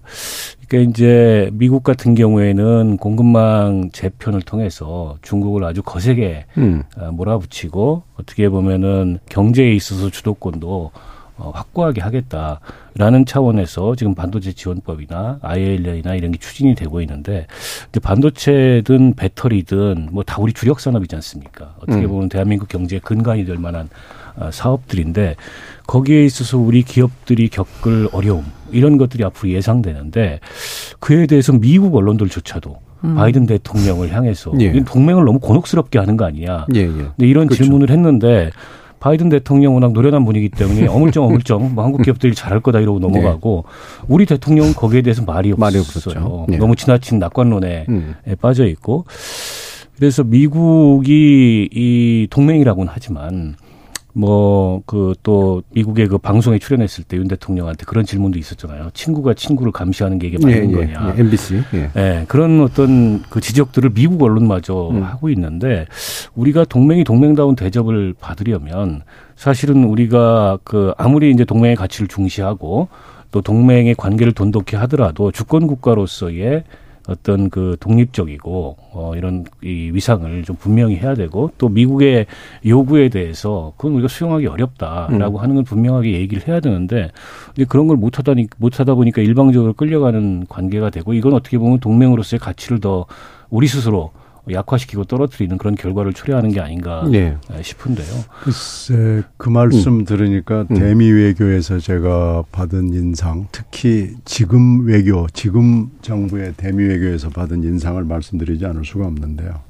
[0.69, 6.83] 그러니까 이제 미국 같은 경우에는 공급망 재편을 통해서 중국을 아주 거세게 음.
[6.97, 10.91] 어, 몰아붙이고 어떻게 보면은 경제에 있어서 주도권도
[11.39, 17.47] 어, 확고하게 하겠다라는 차원에서 지금 반도체 지원법이나 IAL이나 이런 게 추진이 되고 있는데
[17.89, 21.75] 이제 반도체든 배터리든 뭐 다 우리 주력 산업이지 않습니까?
[21.81, 22.09] 어떻게 음.
[22.09, 23.89] 보면 대한민국 경제의 근간이 될 만한 어,
[24.51, 25.37] 사업들인데
[25.87, 30.41] 거기에 있어서 우리 기업들이 겪을 어려움 이런 것들이 앞으로 예상되는데
[31.01, 32.79] 그에 대해서 미국 언론들조차도
[33.17, 34.67] 바이든 대통령을 향해서 예.
[34.67, 36.67] 이 동맹을 너무 곤혹스럽게 하는 거 아니냐?
[36.75, 36.87] 예, 예.
[36.87, 37.65] 근데 이런 그렇죠.
[37.65, 38.51] 질문을 했는데
[39.01, 43.65] 바이든 대통령 워낙 노련한 분이기 때문에 어물쩡 어물쩡 뭐 한국 기업들이 잘할 거다 이러고 넘어가고
[44.07, 45.57] 우리 대통령은 거기에 대해서 말이 네.
[45.59, 46.47] 말이 없었어요.
[46.49, 46.57] 네.
[46.59, 48.15] 너무 지나친 낙관론에 음.
[48.41, 49.05] 빠져 있고
[49.97, 53.57] 그래서 미국이 이 동맹이라고는 하지만
[54.15, 58.91] 뭐 그 또 미국의 그 방송에 출연했을 때 윤 대통령한테 그런 질문도 있었잖아요.
[58.95, 61.15] 친구가 친구를 감시하는 게 이게 맞는 예, 거냐.
[61.17, 61.63] 예, MBC.
[61.75, 61.91] 예.
[61.97, 65.03] 예, 그런 어떤 그 지적들을 미국 언론마저 음.
[65.03, 65.87] 하고 있는데
[66.35, 69.03] 우리가 동맹이 동맹다운 대접을 받으려면
[69.37, 72.89] 사실은 우리가 그 아무리 이제 동맹의 가치를 중시하고
[73.31, 76.65] 또 동맹의 관계를 돈독히 하더라도 주권 국가로서의
[77.09, 82.27] 어떤 그 독립적이고 어 이런 이 위상을 좀 분명히 해야 되고 또 미국의
[82.65, 87.11] 요구에 대해서 그건 우리가 수용하기 어렵다라고 하는 건 분명하게 얘기를 해야 되는데
[87.47, 92.81] 근데 그런 걸 못하다니 못하다 보니까 일방적으로 끌려가는 관계가 되고 이건 어떻게 보면 동맹으로서의 가치를
[92.81, 93.07] 더
[93.51, 94.13] 우리 스스로
[94.51, 97.37] 약화시키고 떨어뜨리는 그런 결과를 초래하는 게 아닌가 예.
[97.63, 98.07] 싶은데요.
[98.43, 100.77] 글쎄 그 말씀 들으니까 음.
[100.77, 108.67] 대미 외교에서 제가 받은 인상, 특히 지금 외교, 지금 정부의 대미 외교에서 받은 인상을 말씀드리지
[108.67, 109.61] 않을 수가 없는데요.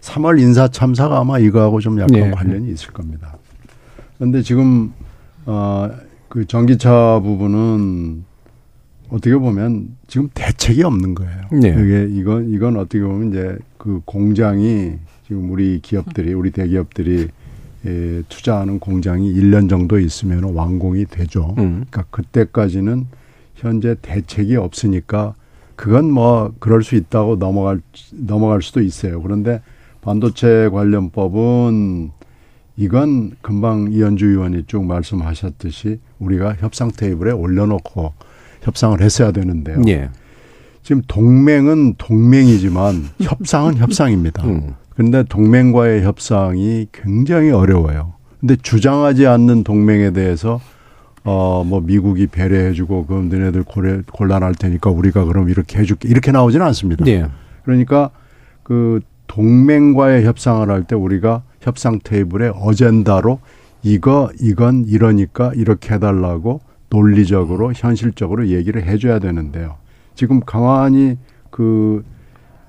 [0.00, 2.30] 3월 인사 참사가 아마 이거하고 좀 약간 예.
[2.30, 3.36] 관련이 있을 겁니다.
[4.18, 4.92] 그런데 지금
[5.46, 5.88] 어
[6.28, 8.24] 그 전기차 부분은
[9.08, 11.40] 어떻게 보면 지금 대책이 없는 거예요.
[11.52, 11.70] 네.
[11.70, 14.94] 이게 이건 이건 어떻게 보면 이제 그 공장이
[15.26, 17.28] 지금 우리 기업들이 우리 대기업들이
[17.86, 21.54] 예, 투자하는 공장이 1년 정도 있으면 완공이 되죠.
[21.58, 21.84] 음.
[21.88, 23.06] 그러니까 그때까지는
[23.54, 25.34] 현재 대책이 없으니까
[25.76, 27.80] 그건 뭐 그럴 수 있다고 넘어갈
[28.12, 29.22] 넘어갈 수도 있어요.
[29.22, 29.62] 그런데
[30.00, 32.10] 반도체 관련법은
[32.76, 38.12] 이건 금방 이현주 의원이 쭉 말씀하셨듯이 우리가 협상 테이블에 올려놓고
[38.62, 39.80] 협상을 했어야 되는데요.
[39.88, 40.10] 예.
[40.88, 44.42] 지금 동맹은 동맹이지만 협상은 협상입니다.
[44.46, 44.72] 음.
[44.88, 48.14] 그런데 동맹과의 협상이 굉장히 어려워요.
[48.40, 50.62] 근데 주장하지 않는 동맹에 대해서
[51.24, 56.64] 어 뭐 미국이 배려해주고 그럼 너네들 고래, 곤란할 테니까 우리가 그럼 이렇게 해줄게 이렇게 나오지는
[56.68, 57.06] 않습니다.
[57.08, 57.26] 예.
[57.64, 58.08] 그러니까
[58.62, 63.40] 그 동맹과의 협상을 할 때 우리가 협상 테이블에 어젠다로
[63.82, 69.76] 이거 이건 이러니까 이렇게 해달라고 논리적으로 현실적으로 얘기를 해줘야 되는데요.
[70.18, 71.16] 지금 가만히
[71.48, 72.04] 그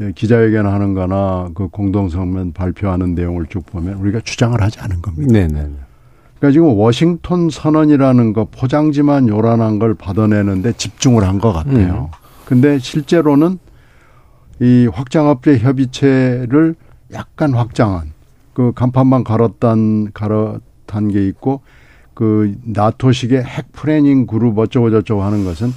[0.01, 5.33] 예, 기자회견 하는 거나 그 공동성명 발표하는 내용을 쭉 보면 우리가 주장을 하지 않은 겁니다.
[5.33, 5.67] 네, 네.
[6.37, 12.11] 그러니까 지금 워싱턴 선언이라는 거 포장지만 요란한 걸 받아내는데 집중을 한 것 같아요.
[12.45, 13.57] 근데 실제로는
[14.61, 16.75] 이 확장업체 협의체를
[17.13, 18.11] 약간 확장한
[18.53, 21.61] 그 간판만 갈았단 갈아탄 게 있고
[22.13, 25.73] 그 나토식의 핵 planning 그룹 어쩌고 저쩌고 하는 것은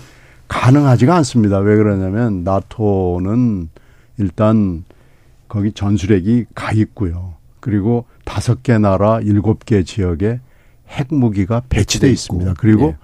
[0.53, 1.59] 가능하지가 않습니다.
[1.59, 3.71] 왜 그러냐면 나토는
[4.19, 4.85] 일단
[5.49, 7.35] 거기 전술핵이 가 있고요.
[7.61, 10.41] 그리고 다섯 개 나라 일곱 개 지역에
[10.89, 12.55] 핵무기가 배치돼 있습니다.
[12.59, 12.97] 그리고 예.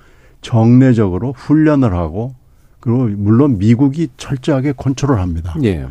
[0.42, 2.34] 정례적으로 훈련을 하고
[2.80, 5.54] 그리고 물론 미국이 철저하게 컨트롤 합니다.
[5.64, 5.86] 예.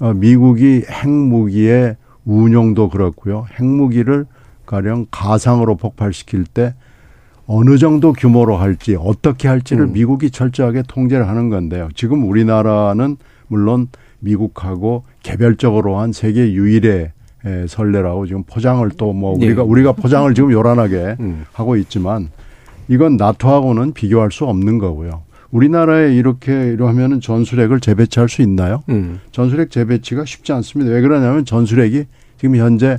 [0.00, 3.46] 어, 미국이 핵무기의 운용도 그렇고요.
[3.60, 4.24] 핵무기를
[4.64, 6.74] 가령 가상으로 폭발시킬 때
[7.46, 9.92] 어느 정도 규모로 할지 어떻게 할지를 음.
[9.92, 11.88] 미국이 철저하게 통제를 하는 건데요.
[11.94, 13.16] 지금 우리나라는
[13.48, 13.88] 물론
[14.20, 17.12] 미국하고 개별적으로 한 세계 유일의
[17.44, 19.46] 에, 선례라고 지금 포장을 또뭐 예.
[19.46, 21.44] 우리가 우리가 포장을 지금 요란하게 음.
[21.52, 22.28] 하고 있지만
[22.88, 25.22] 이건 나토하고는 비교할 수 없는 거고요.
[25.50, 28.82] 우리나라에 이렇게 이러면은 전술핵을 재배치할 수 있나요?
[28.88, 29.20] 음.
[29.32, 30.92] 전술핵 재배치가 쉽지 않습니다.
[30.92, 32.04] 왜 그러냐면 전술핵이
[32.38, 32.98] 지금 현재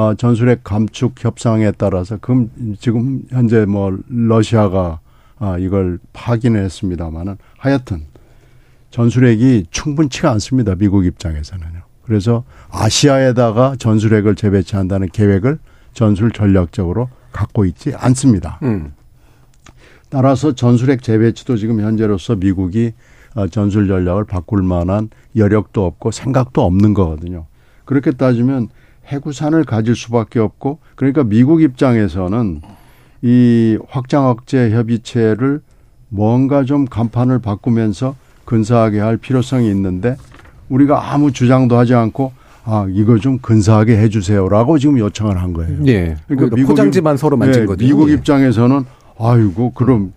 [0.00, 5.00] 어, 전술핵 감축 협상에 따라서 금 지금 현재 뭐 러시아가
[5.38, 8.06] 아, 이걸 파기는 했습니다마는 하여튼
[8.90, 10.74] 전술핵이 충분치가 않습니다.
[10.74, 11.82] 미국 입장에서는요.
[12.02, 15.58] 그래서 아시아에다가 전술핵을 재배치한다는 계획을
[15.92, 18.58] 전술 전략적으로 갖고 있지 않습니다.
[18.62, 18.94] 음.
[20.08, 22.94] 따라서 전술핵 재배치도 지금 현재로서 미국이
[23.34, 27.44] 어, 전술 전략을 바꿀 만한 여력도 없고 생각도 없는 거거든요.
[27.84, 28.68] 그렇게 따지면
[29.10, 32.60] 해구산을 가질 수밖에 없고 그러니까 미국 입장에서는
[33.22, 35.60] 이 확장 억제 협의체를
[36.08, 40.16] 뭔가 좀 간판을 바꾸면서 근사하게 할 필요성이 있는데
[40.68, 42.32] 우리가 아무 주장도 하지 않고
[42.64, 45.78] 아 이거 좀 근사하게 해주세요라고 지금 요청을 한 거예요.
[45.86, 46.16] 예.
[46.28, 47.84] 그러니까 포장지만 서로 만진 네, 거죠.
[47.84, 48.14] 미국 예.
[48.14, 48.84] 입장에서는
[49.18, 50.12] 아이고 그럼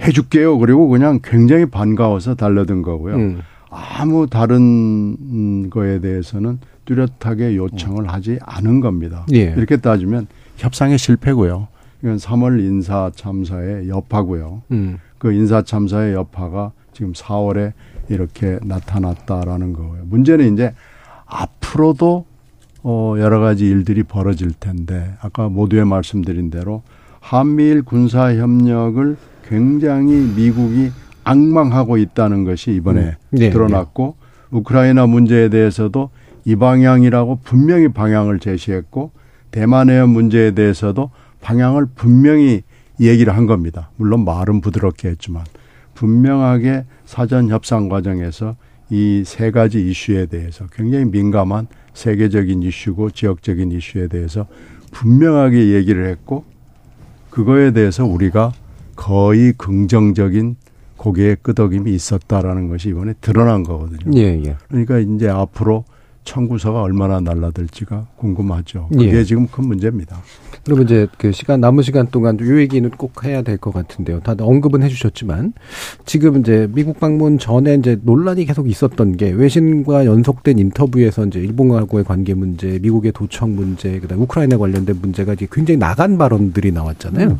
[0.00, 0.58] 해줄게요.
[0.58, 3.14] 그리고 그냥 굉장히 반가워서 달려든 거고요.
[3.14, 3.40] 음.
[3.70, 9.26] 아무 다른 음, 거에 대해서는 뚜렷하게 요청을 하지 않은 겁니다.
[9.32, 9.54] 예.
[9.56, 11.68] 이렇게 따지면 협상의 실패고요.
[12.02, 14.62] 이건 3월 인사 참사의 여파고요.
[14.72, 14.98] 음.
[15.18, 17.72] 그 인사 참사의 여파가 지금 4월에
[18.08, 20.02] 이렇게 나타났다라는 거고요.
[20.04, 20.74] 문제는 이제
[21.26, 22.26] 앞으로도
[22.82, 26.82] 어 여러 가지 일들이 벌어질 텐데 아까 모두에 말씀드린 대로
[27.20, 29.16] 한미일 군사 협력을
[29.48, 30.90] 굉장히 미국이
[31.24, 33.14] 악망하고 있다는 것이 이번에 음.
[33.30, 34.16] 네, 드러났고
[34.50, 36.10] 우크라이나 문제에 대해서도
[36.44, 39.12] 이 방향이라고 분명히 방향을 제시했고
[39.50, 42.62] 대만 해협 문제에 대해서도 방향을 분명히
[43.00, 43.90] 얘기를 한 겁니다.
[43.96, 45.44] 물론 말은 부드럽게 했지만
[45.94, 48.56] 분명하게 사전 협상 과정에서
[48.90, 54.46] 이 세 가지 이슈에 대해서 굉장히 민감한 세계적인 이슈고 지역적인 이슈에 대해서
[54.92, 56.44] 분명하게 얘기를 했고
[57.30, 58.52] 그거에 대해서 우리가
[58.94, 60.56] 거의 긍정적인
[60.96, 64.16] 고개의 끄덕임이 있었다라는 것이 이번에 드러난 거거든요.
[64.16, 64.56] 예, 예.
[64.68, 65.84] 그러니까 이제 앞으로
[66.24, 68.88] 청구서가 얼마나 날라들지가 궁금하죠.
[68.92, 69.24] 그게 예.
[69.24, 70.22] 지금 큰 문제입니다.
[70.64, 74.20] 그러면 이제 그 시간 남은 시간 동안 요 얘기는 꼭 해야 될 것 같은데요.
[74.20, 75.52] 다들 언급은 해주셨지만
[76.06, 82.04] 지금 이제 미국 방문 전에 이제 논란이 계속 있었던 게 외신과 연속된 인터뷰에서 이제 일본하고의
[82.04, 87.38] 관계 문제, 미국의 도청 문제, 그다음 우크라이나 관련된 문제가 이제 굉장히 나간 발언들이 나왔잖아요.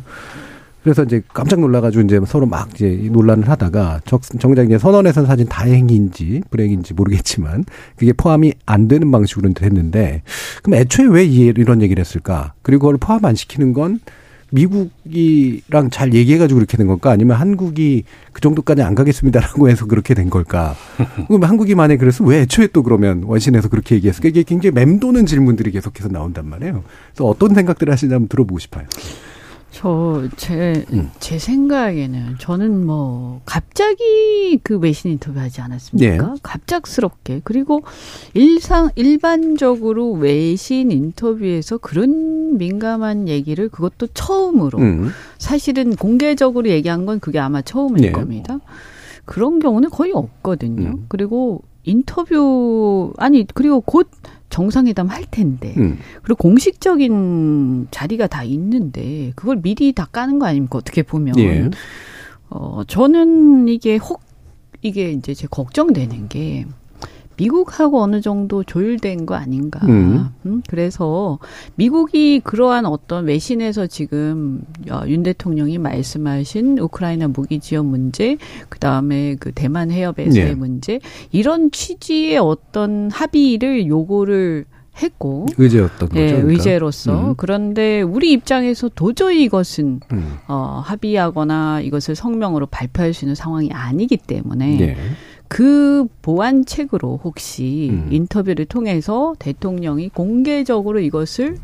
[0.85, 5.25] 그래서 이제 깜짝 놀라가지고 이제 서로 막 이제 이 논란을 하다가 적- 정작 이제 선언에선
[5.25, 10.21] 사실 다행인지 불행인지 모르겠지만 그게 포함이 안 되는 방식으로 했는데
[10.61, 12.53] 그럼 애초에 왜 이- 이런 얘기를 했을까?
[12.61, 13.99] 그리고 그걸 포함 안 시키는 건
[14.51, 17.09] 미국이랑 잘 얘기해가지고 그렇게 된 걸까?
[17.09, 20.75] 아니면 한국이 그 정도까지 안 가겠습니다라고 해서 그렇게 된 걸까?
[21.27, 24.29] 그럼 한국이 만에 그래서 왜 애초에 또 그러면 원신에서 그렇게 얘기했을까?
[24.29, 26.83] 이게 굉장히 맴도는 질문들이 계속해서 나온단 말이에요.
[27.11, 28.85] 그래서 어떤 생각들을 한번 들어보고 싶어요.
[29.75, 31.11] 저, 제, 음.
[31.19, 36.27] 제 생각에는 저는 뭐, 갑자기 그 외신 인터뷰 하지 않았습니까?
[36.27, 36.33] 네.
[36.41, 37.41] 갑작스럽게.
[37.43, 37.81] 그리고
[38.33, 45.09] 일상, 일반적으로 외신 인터뷰에서 그런 민감한 얘기를 그것도 처음으로 음.
[45.39, 48.11] 사실은 공개적으로 얘기한 건 그게 아마 처음일 네.
[48.13, 48.61] 겁니다.
[49.25, 50.87] 그런 경우는 거의 없거든요.
[50.87, 51.05] 음.
[51.09, 54.09] 그리고 인터뷰, 아니, 그리고 곧
[54.55, 55.73] 정상회담 할 텐데.
[55.77, 55.97] 음.
[56.23, 60.77] 그리고 공식적인 자리가 다 있는데 그걸 미리 다 까는 거 아닙니까?
[60.77, 61.37] 어떻게 보면.
[61.39, 61.69] 예.
[62.49, 64.21] 어, 저는 이게 혹
[64.81, 66.65] 이게 이제 제 걱정되는 게
[67.37, 69.79] 미국하고 어느 정도 조율된 거 아닌가.
[69.87, 70.29] 음.
[70.45, 71.39] 음, 그래서
[71.75, 78.37] 미국이 그러한 어떤 외신에서 지금 어, 윤 대통령이 말씀하신 우크라이나 무기 지원 문제,
[78.69, 80.55] 그 다음에 그 대만 해협에서의 네.
[80.55, 80.99] 문제,
[81.31, 84.65] 이런 취지의 어떤 합의를 요구를
[85.01, 86.21] 했고, 의제였던 거죠.
[86.21, 86.51] 예, 그러니까.
[86.51, 87.29] 의제로서.
[87.29, 87.33] 음.
[87.35, 90.37] 그런데 우리 입장에서 도저히 이것은 음.
[90.47, 94.97] 어, 합의하거나 이것을 성명으로 발표할 수 있는 상황이 아니기 때문에 예.
[95.47, 98.07] 그 보완책으로 혹시 음.
[98.11, 101.57] 인터뷰를 통해서 대통령이 공개적으로 이것을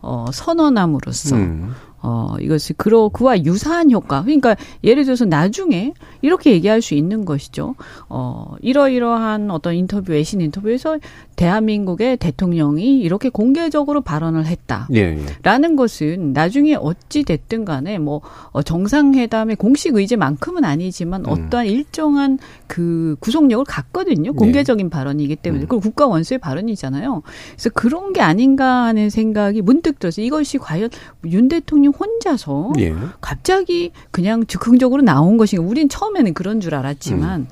[0.00, 1.72] 어, 선언함으로써 음.
[2.00, 4.22] 어, 이것이 그러, 그와 유사한 효과.
[4.22, 7.74] 그러니까 예를 들어서 나중에 이렇게 얘기할 수 있는 것이죠.
[8.08, 10.98] 어, 이러이러한 어떤 인터뷰, 외신 인터뷰에서
[11.36, 14.88] 대한민국의 대통령이 이렇게 공개적으로 발언을 했다.
[14.94, 15.24] 예, 예.
[15.42, 21.30] 라는 것은 나중에 어찌 됐든 간에 뭐 어, 정상회담의 공식 의제만큼은 아니지만 음.
[21.30, 24.32] 어떠한 일정한 그 구속력을 갖거든요.
[24.34, 25.60] 공개적인 발언이기 때문에.
[25.60, 25.66] 네.
[25.66, 25.68] 음.
[25.68, 27.22] 그리고 국가 원수의 발언이잖아요.
[27.52, 30.90] 그래서 그런 게 아닌가 하는 생각이 문득 들어서 이것이 과연
[31.26, 32.94] 윤 대통령 혼자서 예.
[33.20, 35.64] 갑자기 그냥 즉흥적으로 나온 것인가.
[35.64, 37.46] 우린 처음에는 그런 줄 알았지만 음.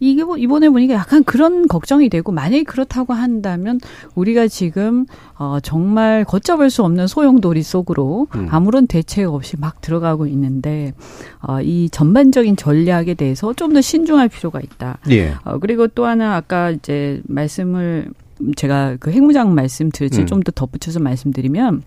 [0.00, 3.80] 이게 뭐 이번에 보니까 약간 그런 걱정이 되고 만약에 그렇다고 한다면
[4.14, 5.06] 우리가 지금
[5.38, 8.48] 어 정말 걷잡을 수 없는 소용돌이 속으로 음.
[8.50, 10.94] 아무런 대책 없이 막 들어가고 있는데
[11.40, 14.98] 어이 전반적인 전략에 대해서 좀 더 신중할 필요가 있다.
[15.10, 15.34] 예.
[15.44, 18.08] 어 그리고 또 하나 아까 이제 말씀을
[18.56, 20.26] 제가 그 핵무장 말씀 드렸지 음.
[20.26, 21.82] 좀더 덧붙여서 말씀드리면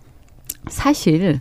[0.69, 1.39] 사실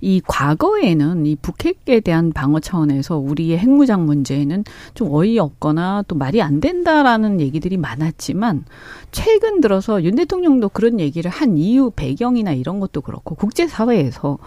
[0.00, 6.60] 이 과거에는 이 북핵에 대한 방어 차원에서 우리의 핵무장 문제는 좀 어이없거나 또 말이 안
[6.60, 8.64] 된다라는 얘기들이 많았지만
[9.10, 14.38] 최근 들어서 윤 대통령도 그런 얘기를 한 이유 배경이나 이런 것도 그렇고 국제사회에서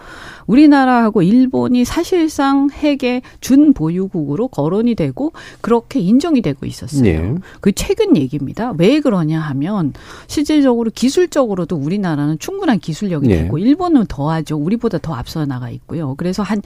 [0.46, 7.02] 우리나라하고 일본이 사실상 핵의 준보유국으로 거론이 되고 그렇게 인정이 되고 있었어요.
[7.02, 7.34] 네.
[7.60, 8.72] 그 최근 얘기입니다.
[8.78, 9.92] 왜 그러냐 하면
[10.26, 13.42] 실질적으로 기술적으로도 우리나라는 충분한 기술력이 네.
[13.42, 14.56] 되고 일본은 더하죠.
[14.56, 16.14] 우리보다 더 앞서 나가 있고요.
[16.16, 16.62] 그래서 한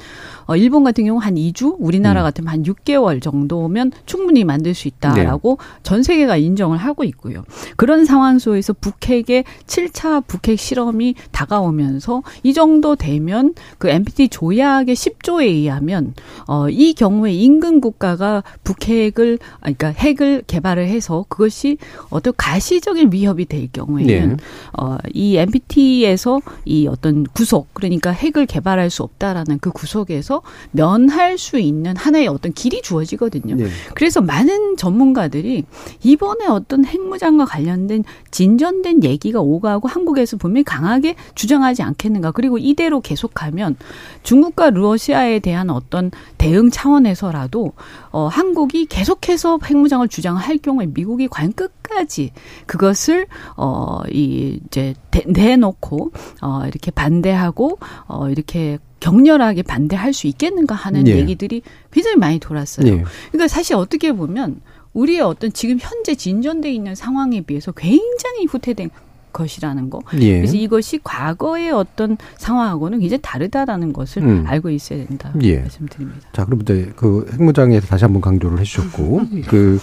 [0.46, 2.24] 어, 일본 같은 경우 한 2주, 우리나라 음.
[2.24, 5.80] 같으면 한 6개월 정도면 충분히 만들 수 있다라고 네.
[5.82, 7.44] 전 세계가 인정을 하고 있고요.
[7.76, 15.44] 그런 상황 속에서 북핵의 7차 북핵 실험이 다가오면서 이 정도 되면 그 NPT 조약의 10조에
[15.44, 16.14] 의하면
[16.46, 21.78] 어, 이 경우에 인근 국가가 북핵을 아니, 그러니까 핵을 개발을 해서 그것이
[22.10, 24.44] 어떤 가시적인 위협이 될 경우에는 네.
[24.78, 31.38] 어, 이 NPT에서 이 어떤 구속 그러니까 핵을 개발 할 수 없다라는 그 구속에서 면할
[31.38, 33.57] 수 있는 하나의 어떤 길이 주어지거든요.
[33.57, 33.66] 네.
[33.94, 35.64] 그래서 많은 전문가들이
[36.02, 42.31] 이번에 어떤 핵무장과 관련된 진전된 얘기가 오가고 한국에서 분명히 강하게 주장하지 않겠는가.
[42.31, 43.76] 그리고 이대로 계속하면
[44.22, 47.72] 중국과 러시아에 대한 어떤 대응 차원에서라도
[48.16, 52.33] 어, 한국이 계속해서 핵무장을 주장할 경우에 미국이 과연 끝까지
[52.64, 53.26] 그것을
[53.59, 61.07] 어, 이 이제 대, 내놓고 어, 이렇게 반대하고 어, 이렇게 격렬하게 반대할 수 있겠는가 하는
[61.09, 61.16] 예.
[61.18, 61.61] 얘기들이
[61.92, 62.90] 굉장히 많이 돌았어요.
[62.90, 63.05] 예.
[63.33, 64.62] 그러니까 사실 어떻게 보면
[64.94, 68.88] 우리의 어떤 지금 현재 진전돼 있는 상황에 비해서 굉장히 후퇴된
[69.37, 70.01] 것이라는 거.
[70.20, 70.38] 예.
[70.38, 74.44] 그래서 이것이 과거의 어떤 상황하고는 굉장히 다르다라는 것을 음.
[74.46, 75.59] 알고 있어야 된다 예.
[75.61, 76.20] 말씀드립니다.
[76.33, 79.79] 자, 그럼 이제 그 핵무장에서 다시 한번 강조를 해주셨고, 그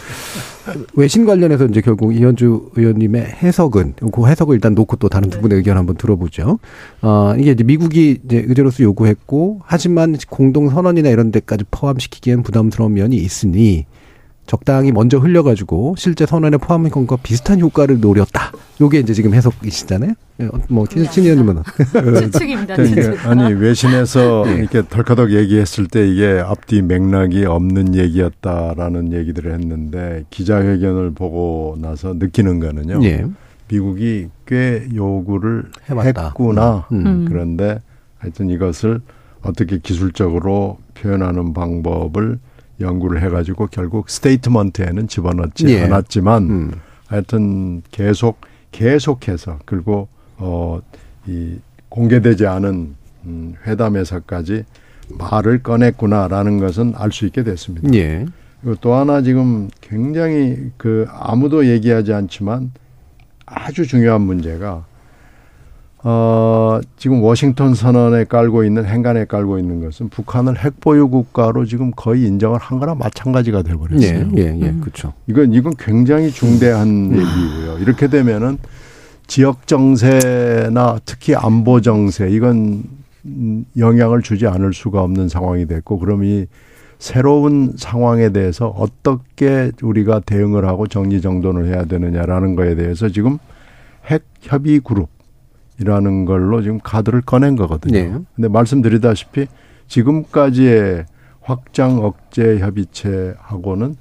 [0.95, 5.57] 외신 관련해서 이제 결국 이현주 의원님의 해석은, 그 해석을 일단 놓고 또 다른 두 분의
[5.57, 6.57] 의견 한번 들어보죠.
[7.01, 13.15] 어, 이게 이제 미국이 이제 의제로서 요구했고, 하지만 공동 선언이나 이런 데까지 포함시키기엔 부담스러운 면이
[13.17, 13.85] 있으니,
[14.45, 18.51] 적당히 먼저 흘려가지고 실제 선언에 포함한 것과 비슷한 효과를 노렸다.
[18.81, 20.13] 요게 이제 지금 해석이시잖아요.
[20.41, 21.63] 예, 어, 뭐, 친, 친 의원님은.
[22.31, 22.75] 추측입니다.
[22.75, 23.27] 그러니까 추측.
[23.27, 24.55] 아니 외신에서 예.
[24.55, 32.59] 이렇게 덜커덕 얘기했을 때 이게 앞뒤 맥락이 없는 얘기였다라는 얘기들을 했는데 기자회견을 보고 나서 느끼는
[32.59, 33.03] 거는요.
[33.03, 33.25] 예.
[33.69, 36.27] 미국이 꽤 요구를 해왔다.
[36.27, 36.85] 했구나.
[36.91, 37.05] 음.
[37.05, 37.25] 음.
[37.27, 37.81] 그런데
[38.17, 39.01] 하여튼 이것을
[39.41, 42.39] 어떻게 기술적으로 표현하는 방법을
[42.79, 45.83] 연구를 해가지고 결국 스테이트먼트에는 집어넣지 예.
[45.83, 46.71] 않았지만 음.
[47.07, 50.07] 하여튼 계속 계속해서 그리고
[50.37, 51.59] 어이
[51.89, 54.65] 공개되지 않은 음, 회담에서까지
[55.09, 57.93] 말을 꺼냈구나라는 것은 알 수 있게 됐습니다.
[57.93, 58.25] 예.
[58.61, 62.71] 그리고 또 하나 지금 굉장히 그 아무도 얘기하지 않지만
[63.45, 64.85] 아주 중요한 문제가
[66.05, 72.23] 어 지금 워싱턴 선언에 깔고 있는 행간에 깔고 있는 것은 북한을 핵보유 국가로 지금 거의
[72.25, 74.29] 인정을 한 거나 마찬가지가 돼 예, 버렸어요.
[74.35, 75.13] 예, 예, 그렇죠.
[75.27, 77.77] 이건 이건 굉장히 중대한 얘기고요.
[77.79, 78.57] 이렇게 되면은
[79.27, 82.83] 지역 정세나 특히 안보 정세 이건
[83.25, 86.47] 음, 영향을 주지 않을 수가 없는 상황이 됐고 그럼 이
[86.99, 93.37] 새로운 상황에 대해서 어떻게 우리가 대응을 하고 정리정돈을 해야 되느냐라는 거에 대해서 지금
[94.05, 95.12] 핵 협의 그룹
[95.87, 97.93] 이라는 걸로 지금 카드를 꺼낸 거거든요.
[97.93, 98.13] 네.
[98.35, 99.47] 근데 말씀드리다시피
[99.87, 101.05] 지금까지의
[101.41, 103.97] 확장 억제 협의체하고는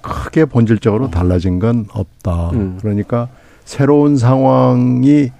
[0.00, 2.50] 크게 본질적으로 달라진 건 없다.
[2.50, 2.78] 음.
[2.80, 3.28] 그러니까
[3.64, 5.30] 새로운 상황이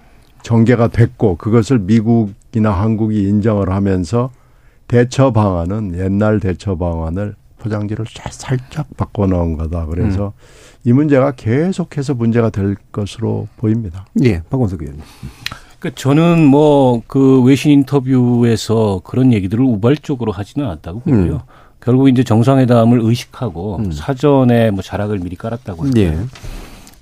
[0.43, 4.31] 전개가 됐고 그것을 미국이나 한국이 인정을 하면서
[4.88, 9.87] 대처 방안은 옛날 대처 방안을 포장지를 사- 살짝 바꿔 넣은 거다.
[9.87, 10.33] 그래서
[10.85, 14.07] 이 문제가 계속해서 문제가 될 것으로 보입니다.
[14.25, 15.03] 예, 박원석 의원님.
[15.79, 21.33] 그러니까 저는 뭐 그 외신 인터뷰에서 그런 얘기들을 우발적으로 하지는 않았다고 보고요.
[21.35, 21.38] 음.
[21.81, 23.93] 결국 이제 정상회담을 의식하고 음.
[23.93, 26.03] 사전에 뭐 자락을 미리 깔았다고 할까요?
[26.05, 26.19] 예.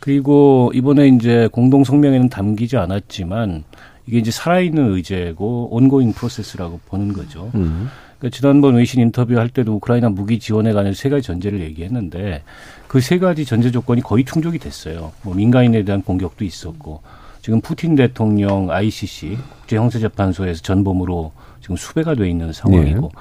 [0.01, 3.65] 그리고 이번에 이제 공동 성명에는 담기지 않았지만
[4.07, 7.51] 이게 이제 살아있는 의제고 온고잉 프로세스라고 보는 거죠.
[7.55, 7.89] 음.
[8.19, 12.43] 그러니까 지난번 외신 인터뷰 할 때도 우크라이나 무기 지원에 관한 세 가지 전제를 얘기했는데
[12.87, 15.13] 그 세 가지 전제 조건이 거의 충족이 됐어요.
[15.23, 17.01] 뭐 민간인에 대한 공격도 있었고
[17.47, 21.31] 지금 푸틴 대통령 ICC 국제형사재판소에서 전범으로
[21.61, 23.13] 지금 수배가 돼 있는 상황이고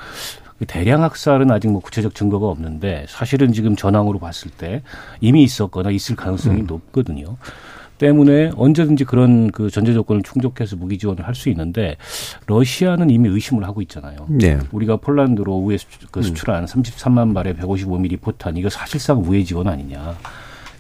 [0.58, 4.82] 그 대량 학살은 아직 뭐 구체적 증거가 없는데 사실은 지금 전황으로 봤을 때
[5.22, 7.38] 이미 있었거나 있을 가능성이 높거든요.
[8.00, 11.96] 때문에 언제든지 그런 그 전제 조건을 충족해서 무기 지원을 할 수 있는데
[12.48, 14.28] 러시아는 이미 의심을 하고 있잖아요.
[14.42, 14.58] 예.
[14.72, 20.16] 우리가 폴란드로 오후에 수출, 그 수출한 33만 발의 155mm 포탄 이거 사실상 우회 지원 아니냐.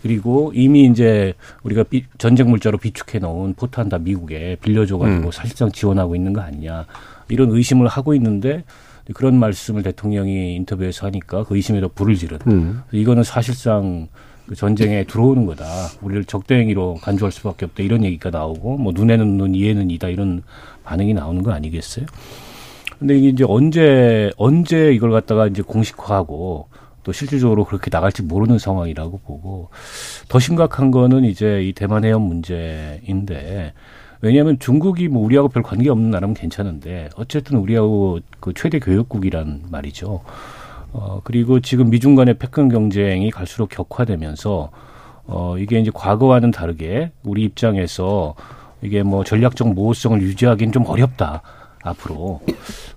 [0.05, 1.33] 그리고 이미 이제
[1.63, 5.31] 우리가 비, 전쟁 물자로 비축해 놓은 포탄 다 미국에 빌려줘가지고 음.
[5.31, 6.85] 사실상 지원하고 있는 거 아니냐
[7.27, 8.63] 이런 의심을 하고 있는데
[9.15, 12.37] 그런 말씀을 대통령이 인터뷰에서 하니까 그 의심에도 불을 지른.
[12.45, 12.83] 음.
[12.91, 14.07] 이거는 사실상
[14.47, 15.65] 그 전쟁에 들어오는 거다.
[16.03, 17.81] 우리를 적대행위로 간주할 수밖에 없다.
[17.81, 20.43] 이런 얘기가 나오고 뭐 눈에는 눈, 이에는 이다 이런
[20.83, 22.05] 반응이 나오는 거 아니겠어요?
[22.99, 26.67] 근데 이게 이제 언제 언제 이걸 갖다가 이제 공식화하고
[27.05, 29.69] 또 실질적으로 그렇게 나갈지 모르는 상황이라고 보고
[30.27, 33.73] 더 심각한 거는 이제 이 대만 해협 문제인데
[34.21, 40.21] 왜냐하면 중국이 뭐 우리하고 별 관계 없는 나라면 괜찮은데 어쨌든 우리하고 그 최대 교역국이란 말이죠.
[40.93, 44.71] 어 그리고 지금 미중 간의 패권 경쟁이 갈수록 격화되면서
[45.27, 48.33] 어 이게 이제 과거와는 다르게 우리 입장에서
[48.81, 51.43] 이게 뭐 전략적 모호성을 유지하기는 좀 어렵다.
[51.85, 52.41] 앞으로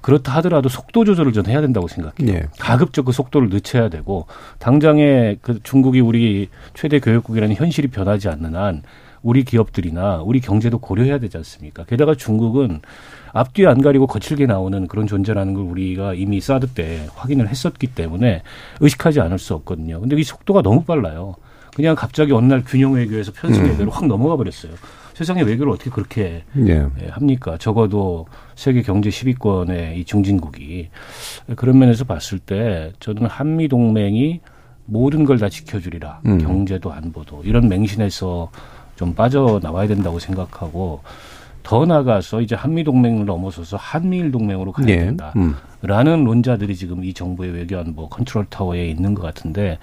[0.01, 2.35] 그렇다 하더라도 속도 조절을 전 해야 된다고 생각해요.
[2.35, 2.49] 예.
[2.59, 4.27] 가급적 그 속도를 늦춰야 되고
[4.59, 8.83] 당장에 그 중국이 우리 최대 교역국이라는 현실이 변하지 않는 한
[9.23, 11.85] 우리 기업들이나 우리 경제도 고려해야 되지 않습니까?
[11.85, 12.81] 게다가 중국은
[13.33, 18.43] 앞뒤 안 가리고 거칠게 나오는 그런 존재라는 걸 우리가 이미 사드 때 확인을 했었기 때문에
[18.81, 20.01] 의식하지 않을 수 없거든요.
[20.01, 21.35] 근데 이 속도가 너무 빨라요.
[21.75, 24.73] 그냥 갑자기 어느 날 균형 외교에서 편승 외교로 확 넘어가 버렸어요.
[25.19, 26.87] 세상의 외교를 어떻게 그렇게 예.
[27.03, 27.57] 예, 합니까?
[27.59, 30.91] 적어도 세계 경제 10위권의 이 중진국이
[31.57, 34.39] 그런 면에서 봤을 때 저는 한미 동맹이
[34.85, 36.39] 모든 걸 다 지켜주리라 음.
[36.39, 38.51] 경제도 안보도 이런 맹신에서
[38.95, 41.01] 좀 빠져 나와야 된다고 생각하고
[41.65, 44.99] 더 나아가서 이제 한미 동맹을 넘어서서 한미일 동맹으로 가야 예.
[44.99, 45.33] 된다.
[45.35, 45.57] 음.
[45.83, 49.79] 라는 논자들이 지금 이 정부의 외교안보 컨트롤 타워에 있는 것 같은데 에,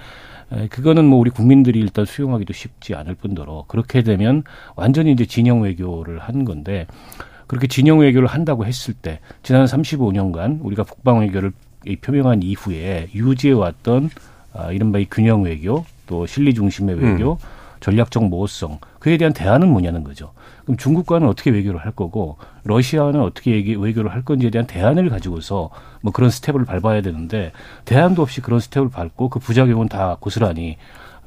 [0.69, 4.43] 그거는 뭐 우리 국민들이 일단 수용하기도 쉽지 않을 뿐더러 그렇게 되면
[4.75, 6.87] 완전히 이제 진영 외교를 한 건데
[7.47, 11.51] 그렇게 진영 외교를 한다고 했을 때 지난 35년간 우리가 북방 외교를
[11.85, 14.09] 이 표명한 이후에 유지해 왔던
[14.53, 17.37] 아, 이른바 이 균형 외교 또 실리 중심의 외교
[17.81, 20.31] 전략적 모호성 그에 대한 대안은 뭐냐는 거죠.
[20.65, 25.69] 그럼 중국과는 어떻게 외교를 할 거고 러시아는 어떻게 얘기, 외교를 할 건지에 대한 대안을 가지고서
[26.01, 27.51] 뭐 그런 스텝을 밟아야 되는데
[27.85, 30.77] 대안도 없이 그런 스텝을 밟고 그 부작용은 다 고스란히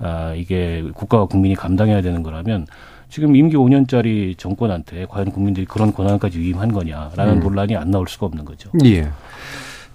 [0.00, 2.66] 아, 이게 국가와 국민이 감당해야 되는 거라면
[3.08, 8.44] 지금 임기 5년짜리 정권한테 과연 국민들이 그런 권한까지 위임한 거냐라는 논란이 안 나올 수가 없는
[8.44, 8.70] 거죠.
[8.84, 9.08] 예.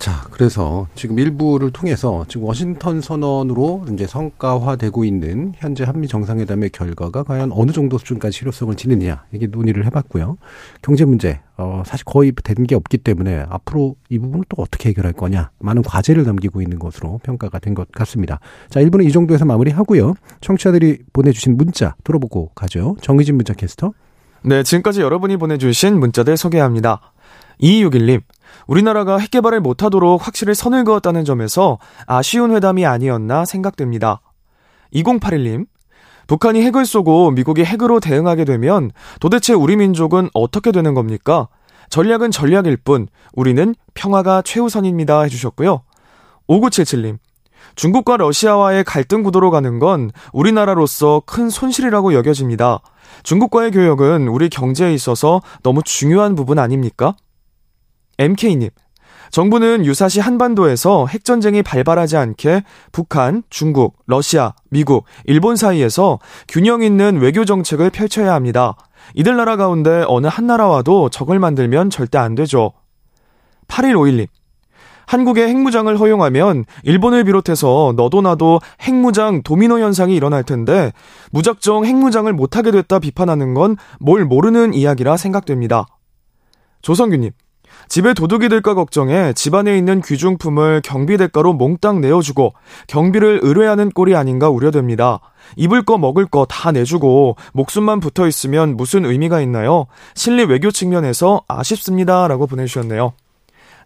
[0.03, 7.23] 자, 그래서 지금 일부를 통해서 지금 워싱턴 선언으로 이제 성과화되고 있는 현재 한미 정상회담의 결과가
[7.23, 10.35] 과연 어느 정도 수준까지 실효성을 지느냐 이게 논의를 해봤고요.
[10.81, 15.13] 경제 문제 어 사실 거의 된 게 없기 때문에 앞으로 이 부분을 또 어떻게 해결할
[15.13, 18.41] 거냐 많은 과제를 남기고 있는 것으로 평가가 된 것 같습니다.
[18.69, 20.15] 자, 1부는 이 정도에서 마무리하고요.
[20.41, 22.97] 청취자들이 보내주신 문자 들어보고 가죠.
[22.99, 23.93] 정의진 문자 캐스터.
[24.41, 27.13] 네, 지금까지 여러분이 보내주신 문자들 소개합니다.
[27.61, 28.21] 2261님,
[28.67, 34.21] 우리나라가 핵 개발을 못하도록 확실히 선을 그었다는 점에서 아쉬운 회담이 아니었나 생각됩니다.
[34.93, 35.65] 2081님,
[36.27, 41.47] 북한이 핵을 쏘고 미국이 핵으로 대응하게 되면 도대체 우리 민족은 어떻게 되는 겁니까?
[41.89, 45.83] 전략은 전략일 뿐 우리는 평화가 최우선입니다 해주셨고요.
[46.47, 47.17] 5977님,
[47.75, 52.79] 중국과 러시아와의 갈등 구도로 가는 건 우리나라로서 큰 손실이라고 여겨집니다.
[53.23, 57.15] 중국과의 교역은 우리 경제에 있어서 너무 중요한 부분 아닙니까?
[58.17, 58.69] MK님,
[59.31, 67.43] 정부는 유사시 한반도에서 핵전쟁이 발발하지 않게 북한, 중국, 러시아, 미국, 일본 사이에서 균형 있는 외교
[67.43, 68.75] 정책을 펼쳐야 합니다.
[69.15, 72.73] 이들 나라 가운데 어느 한 나라와도 적을 만들면 절대 안 되죠.
[73.67, 74.27] 8151님,
[75.07, 80.91] 한국의 핵무장을 허용하면 일본을 비롯해서 너도 나도 핵무장 도미노 현상이 일어날 텐데
[81.31, 85.85] 무작정 핵무장을 못하게 됐다 비판하는 건 뭘 모르는 이야기라 생각됩니다.
[86.81, 87.31] 조성규님,
[87.87, 92.53] 집에 도둑이 될까 걱정해 집안에 있는 귀중품을 경비 대가로 몽땅 내어주고
[92.87, 95.19] 경비를 의뢰하는 꼴이 아닌가 우려됩니다.
[95.57, 99.87] 입을 거 먹을 거 다 내주고 목숨만 붙어 있으면 무슨 의미가 있나요?
[100.15, 102.27] 실리 외교 측면에서 아쉽습니다.
[102.27, 103.13] 라고 보내주셨네요.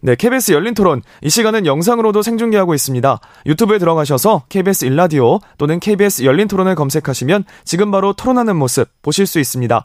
[0.00, 1.02] 네, KBS 열린 토론.
[1.22, 3.18] 이 시간은 영상으로도 생중계하고 있습니다.
[3.46, 9.40] 유튜브에 들어가셔서 KBS 일라디오 또는 KBS 열린 토론을 검색하시면 지금 바로 토론하는 모습 보실 수
[9.40, 9.84] 있습니다.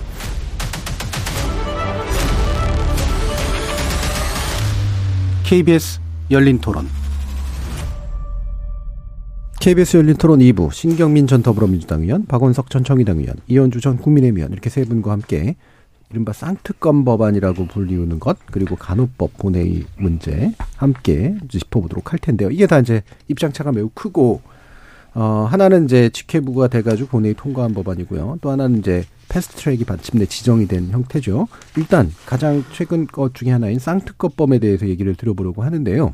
[5.51, 5.99] KBS
[6.31, 6.87] 열린 토론
[9.59, 14.37] KBS 열린 토론 2부 신경민 전 더불어민주당 의원, 박원석 전 정의당 의원, 이현주 전 국민의힘
[14.37, 15.57] 의원 이렇게 세 분과 함께
[16.09, 22.49] 이른바 쌍특검 법안이라고 불리우는 것 그리고 간호법 본회의 문제 함께 짚어보도록 할 텐데요.
[22.49, 24.39] 이게 다 이제 입장차가 매우 크고
[25.13, 28.39] 어 하나는 이제 직회부가 돼가지고 본회의 통과한 법안이고요.
[28.41, 31.47] 또 하나는 이제 패스트트랙이 마침내 지정이 된 형태죠.
[31.77, 36.13] 일단 가장 최근 것 중에 하나인 쌍특검법에 대해서 얘기를 드려보려고 하는데요.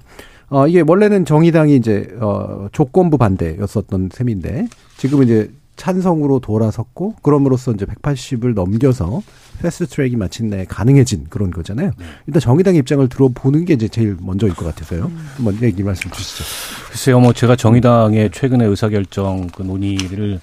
[0.50, 4.68] 어 이게 원래는 정의당이 이제 어 조건부 반대였었던 셈인데
[4.98, 9.22] 지금 이제 찬성으로 돌아섰고 그럼으로써 이제 180을 넘겨서
[9.62, 11.92] 패스트 트랙이 마침내 가능해진 그런 거잖아요.
[12.28, 15.10] 일단 정의당 입장을 들어보는 게 이제 제일 먼저일 것 같아서요.
[15.38, 16.44] 한번 얘기 말씀 주시죠.
[16.90, 20.40] 글쎄요, 뭐 제가 정의당의 최근의 의사결정 그 논의를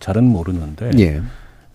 [0.00, 1.20] 잘은 모르는데 예.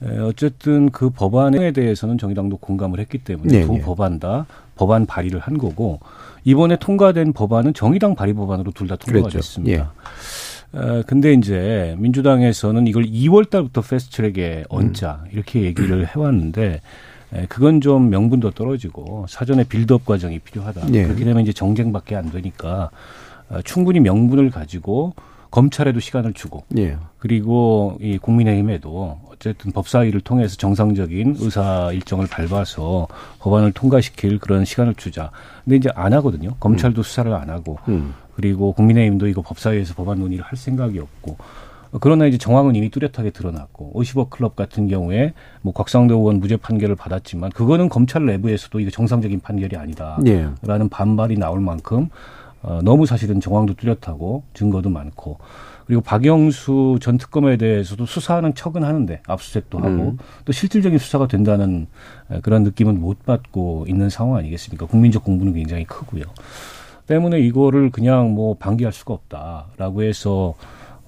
[0.02, 3.82] 에, 어쨌든 그 법안에 대해서는 정의당도 공감을 했기 때문에 네, 두 네.
[3.82, 4.46] 법안 다
[4.76, 6.00] 법안 발의를 한 거고
[6.46, 9.40] 이번에 통과된 법안은 정의당 발의 법안으로 둘 다 통과가 그랬죠.
[9.40, 9.92] 됐습니다.
[10.72, 16.82] 어, 근데 이제 민주당에서는 이걸 2월 달부터 fast track에 얹자 이렇게 얘기를 해왔는데
[17.34, 20.94] 에, 그건 좀 명분도 떨어지고 사전에 빌드업 과정이 필요하다.
[20.94, 21.04] 예.
[21.04, 22.90] 그렇게 되면 이제 정쟁밖에 안 되니까
[23.50, 25.14] 어, 충분히 명분을 가지고
[25.52, 26.98] 검찰에도 시간을 주고 예.
[27.18, 33.08] 그리고 이 국민의힘에도 어쨌든 법사위를 통해서 정상적인 의사 일정을 밟아서
[33.40, 35.32] 법안을 통과시킬 그런 시간을 주자.
[35.64, 36.56] 근데 이제 안 하거든요.
[36.60, 38.14] 검찰도 수사를 안 하고 음.
[38.40, 41.36] 그리고 국민의힘도 이거 법사위에서 법안 논의를 할 생각이 없고
[42.00, 46.96] 그러나 이제 정황은 이미 뚜렷하게 드러났고 50억 클럽 같은 경우에 뭐 곽상도 의원 무죄 판결을
[46.96, 50.18] 받았지만 그거는 검찰 내부에서도 이거 정상적인 판결이 아니다.
[50.26, 50.48] 예.
[50.62, 52.08] 라는 반발이 나올 만큼
[52.62, 55.40] 어, 너무 사실은 정황도 뚜렷하고 증거도 많고
[55.86, 60.18] 그리고 박영수 전 특검에 대해서도 수사하는 척은 하는데 압수수색도 하고 음.
[60.46, 61.88] 또 실질적인 수사가 된다는
[62.32, 64.86] 에, 그런 느낌은 못 받고 있는 상황 아니겠습니까?
[64.86, 66.24] 국민적 공분은 굉장히 크고요.
[67.10, 70.54] 때문에 이거를 그냥 뭐 방기할 수가 없다라고 해서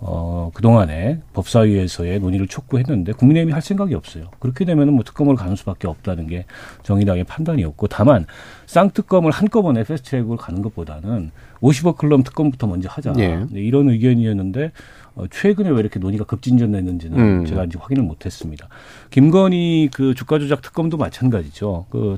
[0.04, 4.32] 어, 그동안에 법사위에서의 논의를 촉구했는데 국민의힘이 할 생각이 없어요.
[4.39, 6.45] 그렇게 되면은 뭐 특검을 가는 수밖에 없다는 게
[6.82, 8.26] 정의당의 판단이었고 다만
[8.66, 11.30] 쌍특검을 한꺼번에 패스트트랙으로 가는 것보다는
[11.62, 13.14] 50억 클럽 특검부터 먼저 하자.
[13.20, 13.45] 예.
[13.52, 14.72] 네, 이런 의견이었는데
[15.14, 17.45] 어, 최근에 왜 이렇게 논의가 급진전됐는지는 음.
[17.45, 18.70] 제가 이제 확인을 못했습니다.
[19.12, 21.86] 김건희 그 주가 조작 특검도 마찬가지죠.
[21.91, 22.18] 그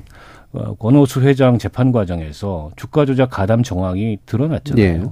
[0.78, 4.84] 권오수 회장 재판 과정에서 주가 조작 가담 정황이 드러났잖아요.
[4.84, 5.02] 예.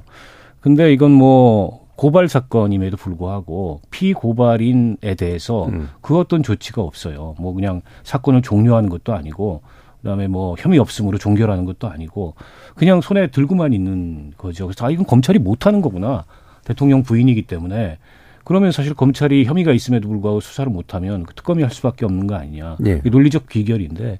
[0.61, 5.88] 근데 이건 뭐 고발 사건임에도 불구하고 피고발인에 대해서 음.
[6.01, 7.34] 그 어떤 조치가 없어요.
[7.38, 9.62] 뭐 그냥 사건을 종료하는 것도 아니고
[10.01, 12.34] 그다음에 뭐 혐의 없음으로 종결하는 것도 아니고
[12.74, 14.66] 그냥 손에 들고만 있는 거죠.
[14.66, 16.24] 그래서 아 이건 검찰이 못 하는 거구나.
[16.64, 17.99] 대통령 부인이기 때문에
[18.45, 22.78] 그러면 사실 검찰이 혐의가 있음에도 불구하고 수사를 못하면 그 특검이 할 수밖에 없는 거 아니냐.
[22.86, 22.93] 예.
[22.93, 24.18] 이게 논리적 비결인데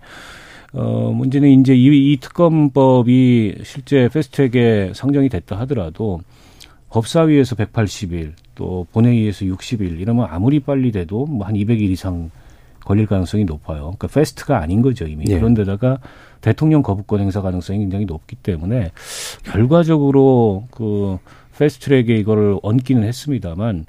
[0.75, 6.21] 어 문제는 이제 이, 이 특검법이 실제 패스트트랙에 상정이 됐다 하더라도
[6.91, 12.31] 법사위에서 180일 또 본회의에서 60일 이러면 아무리 빨리 돼도 뭐 한 200일 이상
[12.85, 13.83] 걸릴 가능성이 높아요.
[13.97, 15.25] 그러니까 패스트가 아닌 거죠 이미.
[15.29, 15.37] 예.
[15.39, 15.99] 그런데다가
[16.41, 18.91] 대통령 거부권 행사 가능성이 굉장히 높기 때문에
[19.45, 21.19] 결과적으로 그
[21.59, 23.87] 패스트트랙에 이거를 얹기는 했습니다만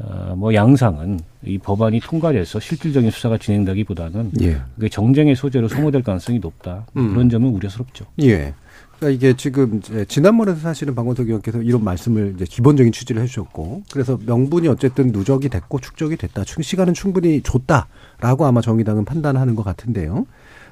[0.00, 4.58] 어, 뭐 양상은 이 법안이 통과돼서 실질적인 수사가 진행되기보다는 예.
[4.74, 6.86] 그게 정쟁의 소재로 소모될 가능성이 높다.
[6.96, 7.12] 음.
[7.12, 8.06] 그런 점은 우려스럽죠.
[8.22, 8.54] 예.
[8.96, 14.18] 그러니까 이게 지금 이제 지난번에도 사실은 박원석 의원께서 이런 말씀을 이제 기본적인 취지를 해주셨고 그래서
[14.24, 16.44] 명분이 어쨌든 누적이 됐고 축적이 됐다.
[16.44, 20.26] 충- 시간은 충분히 줬다라고 아마 정의당은 판단하는 것 같은데요.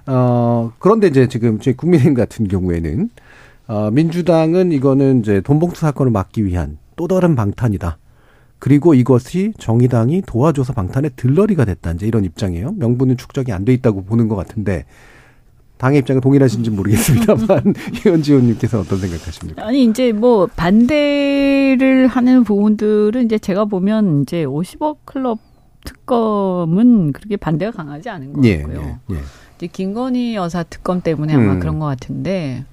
[0.06, 3.10] 어 그런데 이제 지금 저희 국민의힘 같은 경우에는
[3.66, 7.98] 어 민주당은 이거는 이제 돈봉투 사건을 막기 위한 또 다른 방탄이다.
[8.60, 11.92] 그리고 이것이 정의당이 도와줘서 방탄의 들러리가 됐다.
[11.92, 12.72] 이제 이런 입장이에요.
[12.72, 14.84] 명분은 축적이 안 돼 있다고 보는 것 같은데
[15.78, 17.74] 당의 입장에 동일하신지 모르겠습니다만
[18.06, 19.66] 이현지 의원님께서 어떤 생각하십니까?
[19.66, 25.38] 아니 이제 뭐 반대를 하는 부분들은 이제 제가 보면 이제 50억 클럽
[25.84, 28.98] 특검은 그렇게 반대가 강하지 않은 것 예, 같고요.
[29.10, 29.18] 예, 예.
[29.56, 31.60] 이제 김건희 여사 특검 때문에 아마 음.
[31.60, 32.64] 그런 것 같은데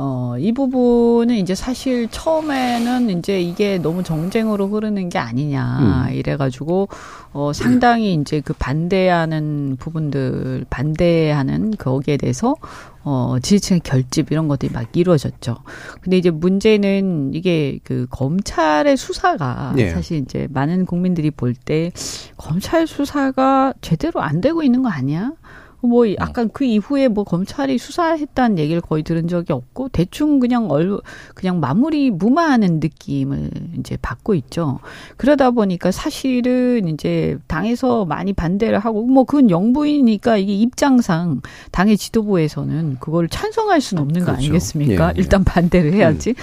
[0.00, 6.14] 어, 이 부분은 이제 사실 처음에는 이제 이게 너무 정쟁으로 흐르는 게 아니냐 음.
[6.14, 6.88] 이래가지고
[7.32, 12.54] 어, 상당히 이제 그 반대하는 부분들 반대하는 거기에 대해서
[13.02, 15.56] 어, 지지층의 결집 이런 것들이 막 이루어졌죠.
[16.00, 19.90] 근데 이제 문제는 이게 그 검찰의 수사가 예.
[19.90, 21.90] 사실 이제 많은 국민들이 볼 때
[22.36, 25.32] 검찰 수사가 제대로 안 되고 있는 거 아니야?
[25.80, 30.98] 뭐 약간 그 이후에 뭐 검찰이 수사했다는 얘기를 거의 들은 적이 없고 대충 그냥 얼
[31.34, 34.80] 그냥 마무리 무마하는 느낌을 이제 받고 있죠.
[35.16, 42.96] 그러다 보니까 사실은 이제 당에서 많이 반대를 하고 뭐 그건 영부이니까 이게 입장상 당의 지도부에서는
[43.00, 44.38] 그걸 찬성할 수는 없는 거 그렇죠.
[44.38, 45.04] 아니겠습니까?
[45.04, 45.14] 예, 예.
[45.16, 46.34] 일단 반대를 해야지.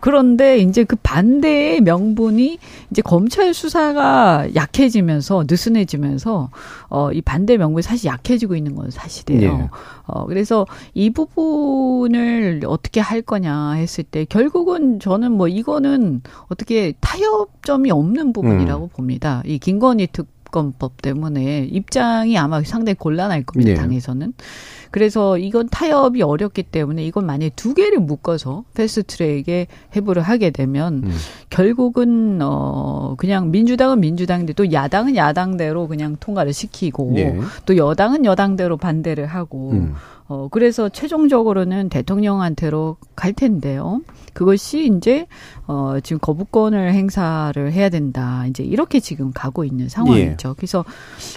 [0.00, 2.58] 그런데 이제 그 반대의 명분이
[2.90, 6.50] 이제 검찰 수사가 약해지면서 느슨해지면서
[6.90, 9.42] 어 이 반대 명분이 사실 약해지고 있는 건 사실이에요.
[9.42, 9.68] 예.
[10.06, 17.90] 어 그래서 이 부분을 어떻게 할 거냐 했을 때 결국은 저는 뭐 이거는 어떻게 타협점이
[17.90, 19.42] 없는 부분이라고 봅니다.
[19.46, 23.72] 이 김건희 특검법 때문에 입장이 아마 상당히 곤란할 겁니다.
[23.72, 23.74] 예.
[23.74, 24.34] 당에서는.
[24.94, 29.66] 그래서 이건 타협이 어렵기 때문에 이건 만약에 두 개를 묶어서 패스트트랙에
[29.96, 31.12] 해부를 하게 되면 음.
[31.50, 37.36] 결국은 어 그냥 민주당은 민주당인데 또 야당은 야당대로 그냥 통과를 시키고 예.
[37.66, 39.94] 또 여당은 여당대로 반대를 하고 음.
[40.26, 44.00] 어 그래서 최종적으로는 대통령한테로 갈 텐데요.
[44.32, 45.26] 그것이 이제
[45.66, 48.46] 어 지금 거부권을 행사를 해야 된다.
[48.46, 50.54] 이제 이렇게 지금 가고 있는 상황이죠.
[50.56, 50.84] 그래서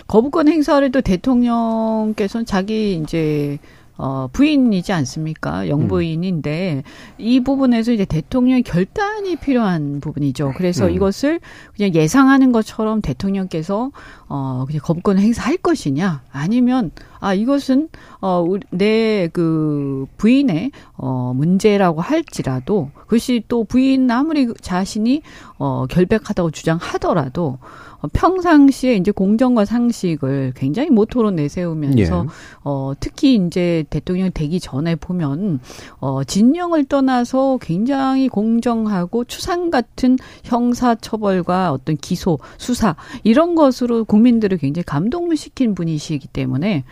[0.07, 3.59] 거부권 행사를 또 대통령께서는 자기 이제
[3.97, 5.69] 어, 부인이지 않습니까?
[5.69, 6.83] 영부인인데
[7.17, 10.53] 이 부분에서 이제 대통령의 결단이 필요한 부분이죠.
[10.57, 10.91] 그래서 음.
[10.91, 11.39] 이것을
[11.75, 13.91] 그냥 예상하는 것처럼 대통령께서
[14.29, 17.89] 어, 그냥 거부권을 행사할 것이냐 아니면 아 이것은
[18.21, 25.21] 어, 내 그 부인의 어, 문제라고 할지라도 그것이 또 부인 아무리 자신이
[25.57, 27.57] 어, 결백하다고 주장하더라도
[27.99, 32.29] 어, 평상시에 이제 공정과 상식을 굉장히 모토로 내세우면서 예.
[32.63, 35.59] 어, 특히 이제 대통령 되기 전에 보면
[35.99, 44.57] 어, 진영을 떠나서 굉장히 공정하고 추상 같은 형사 처벌과 어떤 기소, 수사 이런 것으로 국민들을
[44.57, 46.83] 굉장히 감동을 시킨 분이시기 때문에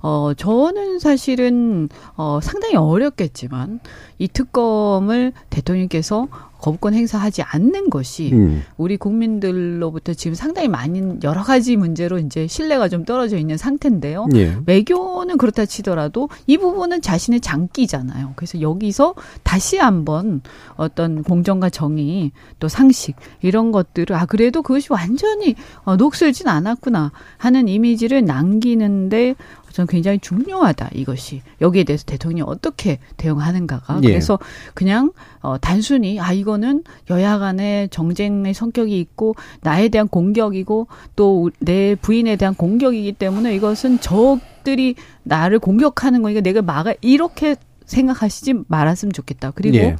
[0.00, 3.80] 어, 저는 사실은 어, 상당히 어렵겠지만
[4.18, 6.28] 이 특검을 대통령께서
[6.64, 8.62] 거부권 행사하지 않는 것이 음.
[8.78, 14.28] 우리 국민들로부터 지금 상당히 많은 여러 가지 문제로 이제 신뢰가 좀 떨어져 있는 상태인데요.
[14.34, 14.56] 예.
[14.64, 18.32] 외교는 그렇다 치더라도 이 부분은 자신의 장기잖아요.
[18.36, 20.40] 그래서 여기서 다시 한번
[20.76, 27.68] 어떤 공정과 정의 또 상식 이런 것들을 아 그래도 그것이 완전히 어, 녹슬진 않았구나 하는
[27.68, 29.34] 이미지를 남기는데
[29.74, 34.08] 저는 굉장히 중요하다 이것이 여기에 대해서 대통령이 어떻게 대응하는가가 예.
[34.08, 34.38] 그래서
[34.72, 41.94] 그냥 어 단순히 아 이거는 여야 간의 정쟁의 성격이 있고 나에 대한 공격이고 또 내
[41.94, 47.56] 부인에 대한 공격이기 때문에 이것은 적들이 나를 공격하는 거니까 내가 막아 이렇게
[47.86, 49.50] 생각하시지 말았으면 좋겠다.
[49.54, 49.96] 그리고 예.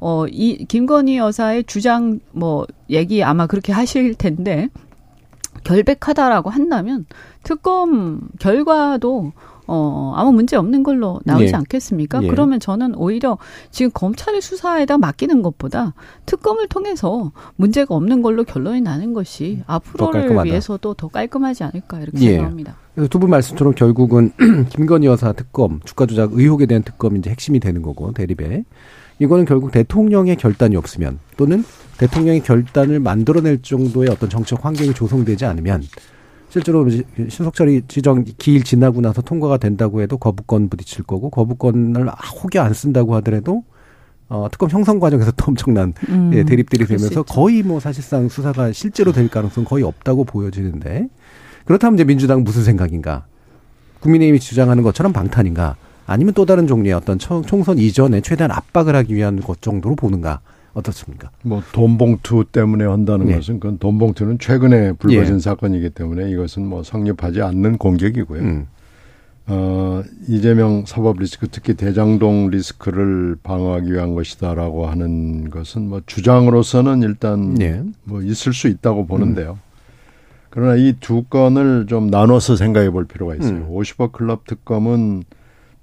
[0.00, 4.68] 어, 이 김건희 여사의 주장 뭐 얘기 아마 그렇게 하실 텐데
[5.62, 7.06] 결백하다라고 한다면
[7.42, 9.32] 특검 결과도
[9.66, 11.52] 어, 아무 문제 없는 걸로 나오지 예.
[11.54, 12.22] 않겠습니까?
[12.22, 12.28] 예.
[12.28, 13.38] 그러면 저는 오히려
[13.70, 15.94] 지금 검찰의 수사에다 맡기는 것보다
[16.26, 20.44] 특검을 통해서 문제가 없는 걸로 결론이 나는 것이 앞으로를 깔끔하다.
[20.44, 22.30] 위해서도 더 깔끔하지 않을까 이렇게 예.
[22.32, 22.76] 생각합니다.
[23.08, 24.32] 두 분 말씀처럼 결국은
[24.68, 28.64] 김건희 여사 특검, 주가 조작 의혹에 대한 특검이 이제 핵심이 되는 거고 대립에
[29.18, 31.64] 이거는 결국 대통령의 결단이 없으면 또는
[31.98, 35.82] 대통령의 결단을 만들어낼 정도의 어떤 정책 환경이 조성되지 않으면
[36.48, 42.72] 실제로 신속처리 지정 기일 지나고 나서 통과가 된다고 해도 거부권 부딪힐 거고 거부권을 혹여 안
[42.72, 43.64] 쓴다고 하더라도
[44.28, 47.22] 어, 특검 형성 과정에서 또 엄청난 음, 예, 대립들이 되면서.
[47.24, 51.08] 거의 뭐 사실상 수사가 실제로 될 가능성 은 거의 없다고 보여지는데
[51.64, 53.26] 그렇다면 이제 민주당 무슨 생각인가?
[54.00, 55.76] 국민의힘이 주장하는 것처럼 방탄인가?
[56.06, 60.40] 아니면 또 다른 종류의 어떤 청- 총선 이전에 최대한 압박을 하기 위한 것 정도로 보는가?
[60.74, 61.30] 어떻습니까?
[61.42, 63.36] 뭐 돈봉투 때문에 한다는 네.
[63.36, 65.38] 것은 그건 돈봉투는 최근에 불거진 예.
[65.38, 68.40] 사건이기 때문에 이것은 뭐 성립하지 않는 공격이고요.
[68.42, 68.66] 음.
[69.46, 77.60] 어, 이재명 사법 리스크 특히 대장동 리스크를 방어하기 위한 것이다라고 하는 것은 뭐 주장으로서는 일단
[77.60, 77.82] 예.
[78.04, 79.58] 뭐 있을 수 있다고 보는데요.
[80.50, 83.50] 그러나 이 두 건을 좀 나눠서 생각해 볼 필요가 있어요.
[83.58, 83.68] 음.
[83.70, 85.22] 50억 클럽 특검은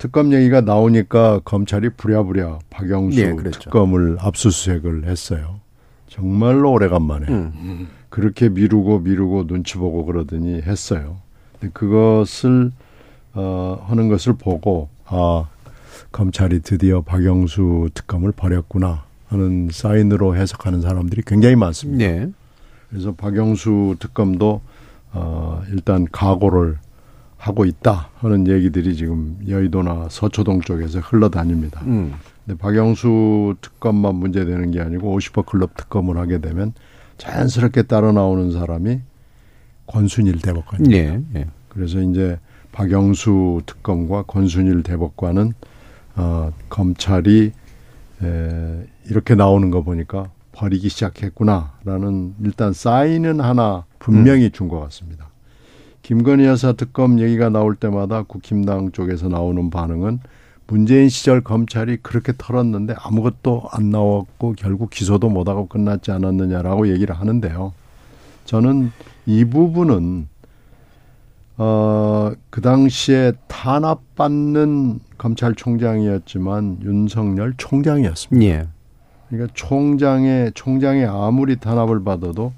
[0.01, 3.59] 특검 얘기가 나오니까 검찰이 부랴부랴 박영수 예, 그랬죠.
[3.59, 5.59] 특검을 압수수색을 했어요.
[6.07, 7.27] 정말로 오래간만에.
[7.29, 7.87] 음.
[8.09, 11.17] 그렇게 미루고 미루고 눈치 보고 그러더니 했어요.
[11.59, 12.71] 근데 그것을
[13.35, 15.47] 어 하는 것을 보고 아
[16.11, 22.03] 검찰이 드디어 박영수 특검을 버렸구나 하는 사인으로 해석하는 사람들이 굉장히 많습니다.
[22.03, 22.31] 네.
[22.89, 24.61] 그래서 박영수 특검도
[25.13, 26.79] 어 일단 각오를
[27.41, 31.81] 하고 있다 하는 얘기들이 지금 여의도나 서초동 쪽에서 흘러다닙니다.
[31.87, 32.13] 음.
[32.45, 36.73] 근데 박영수 특검만 문제되는 게 아니고 50억 클럽 특검을 하게 되면
[37.17, 39.01] 자연스럽게 따라 나오는 사람이
[39.87, 40.95] 권순일 대법관입니다.
[40.97, 41.21] 예.
[41.35, 41.47] 예.
[41.69, 42.39] 그래서 이제
[42.73, 45.53] 박영수 특검과 권순일 대법관은
[46.17, 47.51] 어, 검찰이
[48.23, 55.30] 에, 이렇게 나오는 거 보니까 버리기 시작했구나라는 일단 사인은 하나 분명히 준 것 같습니다.
[56.01, 60.19] 김건희 여사 특검 얘기가 나올 때마다 국힘당 쪽에서 나오는 반응은
[60.67, 67.73] 문재인 시절 검찰이 그렇게 털었는데 아무것도 안 나왔고 결국 기소도 못하고 끝났지 않았느냐라고 얘기를 하는데요.
[68.45, 68.91] 저는
[69.25, 70.27] 이 부분은
[71.57, 78.45] 어, 그 당시에 탄압받는 검찰총장이었지만 윤석열 총장이었습니다.
[78.45, 78.67] 예.
[79.29, 82.53] 그러니까 총장의 총장이 아무리 탄압을 받아도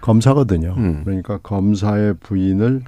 [0.00, 0.74] 검사거든요.
[0.76, 1.02] 음.
[1.04, 2.82] 그러니까 검사의 부인을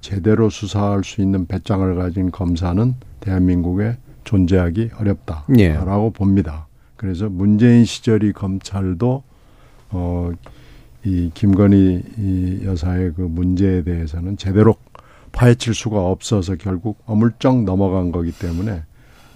[0.00, 6.18] 제대로 수사할 수 있는 배짱을 가진 검사는 대한민국에 존재하기 어렵다라고 예.
[6.18, 6.66] 봅니다.
[6.96, 9.22] 그래서 문재인 시절이 검찰도
[9.90, 10.30] 어,
[11.04, 14.74] 이 김건희 이 여사의 그 문제에 대해서는 제대로
[15.32, 18.82] 파헤칠 수가 없어서 결국 어물쩍 넘어간 거기 때문에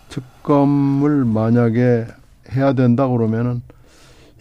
[0.09, 2.07] 특검을 만약에
[2.53, 3.63] 해야 된다 그러면은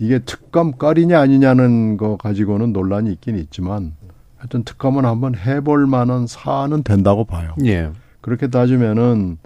[0.02, 3.94] 이게 특검 거리냐 아니냐는 거 가지고는 논란이 있긴 있지만
[4.36, 7.54] 하여튼 특검은 한번 해볼 만한 사안은 된다고 봐요.
[7.64, 7.92] 예.
[8.20, 9.38] 그렇게 따지면은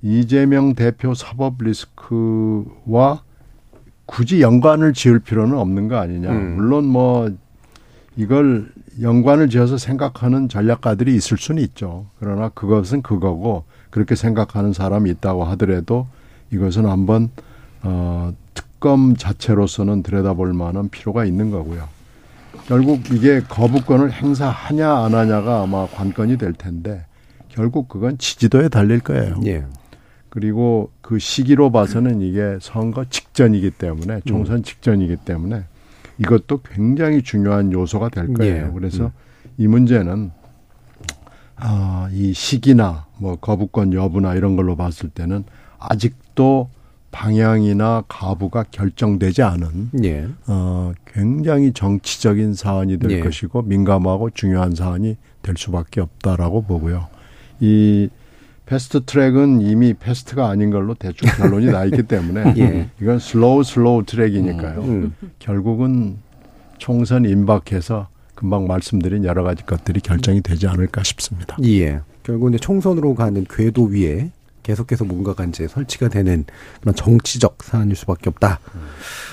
[0.00, 3.22] 이재명 대표 사법 리스크와
[4.06, 6.30] 굳이 연관을 지을 필요는 없는 거 아니냐.
[6.30, 6.56] 음.
[6.56, 7.30] 물론 뭐
[8.16, 8.72] 이걸
[9.02, 12.06] 연관을 지어서 생각하는 전략가들이 있을 수는 있죠.
[12.18, 16.06] 그러나 그것은 그거고 그렇게 생각하는 사람이 있다고 하더라도
[16.50, 17.28] 이것은 한번
[17.82, 18.32] 어
[18.80, 21.86] 특검 자체로서는 들여다볼 만한 필요가 있는 거고요.
[22.66, 27.04] 결국 이게 거부권을 행사하냐 안 하냐가 아마 관건이 될 텐데
[27.48, 29.38] 결국 그건 지지도에 달릴 거예요.
[29.44, 29.66] 예.
[30.30, 35.64] 그리고 그 시기로 봐서는 이게 선거 직전이기 때문에 총선 직전이기 때문에
[36.18, 38.68] 이것도 굉장히 중요한 요소가 될 거예요.
[38.68, 38.70] 예.
[38.72, 39.10] 그래서 음.
[39.58, 40.30] 이 문제는
[41.56, 45.44] 아, 이 시기나 뭐 거부권 여부나 이런 걸로 봤을 때는
[45.78, 46.70] 아직도
[47.10, 50.28] 방향이나 가부가 결정되지 않은 예.
[50.46, 53.20] 어, 굉장히 정치적인 사안이 될 예.
[53.20, 57.08] 것이고 민감하고 중요한 사안이 될 수밖에 없다라고 보고요.
[57.60, 58.08] 이
[58.66, 62.90] fast track은 이미 fast가 아닌 걸로 대충 결론이 나 있기 때문에 예.
[63.00, 64.80] 이건 slow slow track이니까요.
[64.82, 65.14] 음.
[65.40, 66.18] 결국은
[66.78, 71.56] 총선 임박해서 금방 말씀드린 여러 가지 것들이 결정이 되지 않을까 싶습니다.
[71.64, 72.00] 예.
[72.22, 74.30] 결국 이제 총선으로 가는 궤도 위에
[74.62, 76.44] 계속해서 뭔가가 이제 설치가 되는
[76.80, 78.60] 그런 정치적 사안일 수밖에 없다.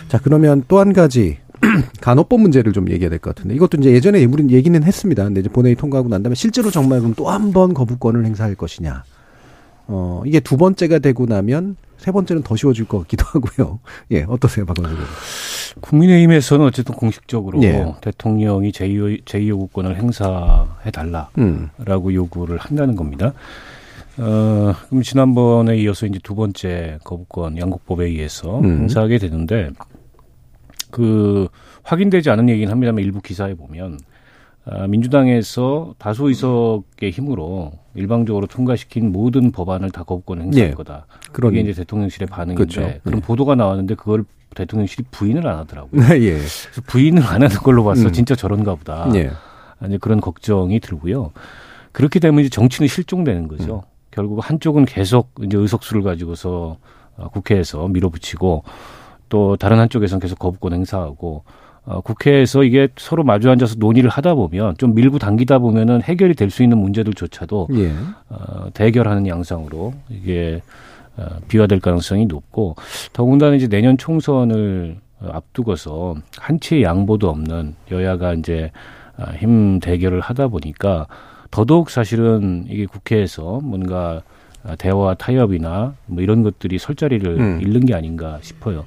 [0.07, 1.38] 자, 그러면 또 한 가지
[2.01, 5.23] 간호법 문제를 좀 얘기해야 될 것 같은데 이것도 이제 예전에 우리는 얘기는 했습니다.
[5.23, 9.03] 근데 이제 본회의 통과하고 난 다음에 실제로 정말 그럼 또 한 번 거부권을 행사할 것이냐.
[9.88, 13.80] 어, 이게 두 번째가 되고 나면 세 번째는 더 쉬워질 것 같기도 하고요.
[14.11, 14.95] 예, 어떠세요, 의원?
[15.82, 17.86] 국민의힘에서는 어쨌든 공식적으로 예.
[18.01, 21.69] 대통령이 제2, 제2요구권을 행사해달라라고 음.
[22.13, 23.34] 요구를 한다는 겁니다.
[24.20, 28.82] 어, 그럼 지난번에 이어서 이제 두 번째 거부권 양국법에 의해서 음.
[28.82, 29.70] 행사하게 되는데
[30.91, 31.47] 그
[31.84, 33.99] 확인되지 않은 얘기는 합니다만 일부 기사에 보면
[34.70, 40.74] 아, 민주당에서 다수 의석의 힘으로 일방적으로 통과시킨 모든 법안을 다 거부권 행사할 예.
[40.74, 41.05] 거다.
[41.32, 42.99] 그런 이게 이제 대통령실의 반응인데 그렇죠.
[43.03, 43.22] 그런 예.
[43.22, 46.01] 보도가 나왔는데 그걸 대통령실이 부인을 안 하더라고요.
[46.20, 46.32] 예.
[46.32, 48.11] 그래서 부인을 안 하는 걸로 봐서 음.
[48.11, 49.09] 진짜 저런가 보다.
[49.15, 49.32] 예.
[49.80, 51.32] 아니 그런 걱정이 들고요.
[51.93, 53.84] 그렇게 되면 이제 정치는 실종되는 거죠.
[53.86, 53.96] 음.
[54.18, 56.78] 결국 한쪽은 계속 이제 의석수를 가지고서
[57.18, 58.63] 어, 국회에서 밀어붙이고
[59.30, 61.43] 또 다른 한쪽에서는 계속 거부권 행사하고
[61.86, 66.49] 어, 국회에서 이게 서로 마주 앉아서 논의를 하다 보면 좀 밀고 당기다 보면은 해결이 될
[66.49, 67.93] 수 있는 문제들조차도 예.
[68.30, 70.63] 어, 대결하는 양상으로 이게
[71.15, 72.76] 어, 비화될 가능성이 높고
[73.13, 78.72] 더군다나 이제 내년 총선을 어, 앞두고서 한치의 양보도 없는 여야가 이제
[79.15, 81.05] 아, 힘 대결을 하다 보니까
[81.51, 84.21] 더더욱 사실은 이게 국회에서 뭔가
[84.63, 87.59] 아, 대화 타협이나 뭐 이런 것들이 설 자리를 음.
[87.61, 88.85] 잃는 게 아닌가 싶어요.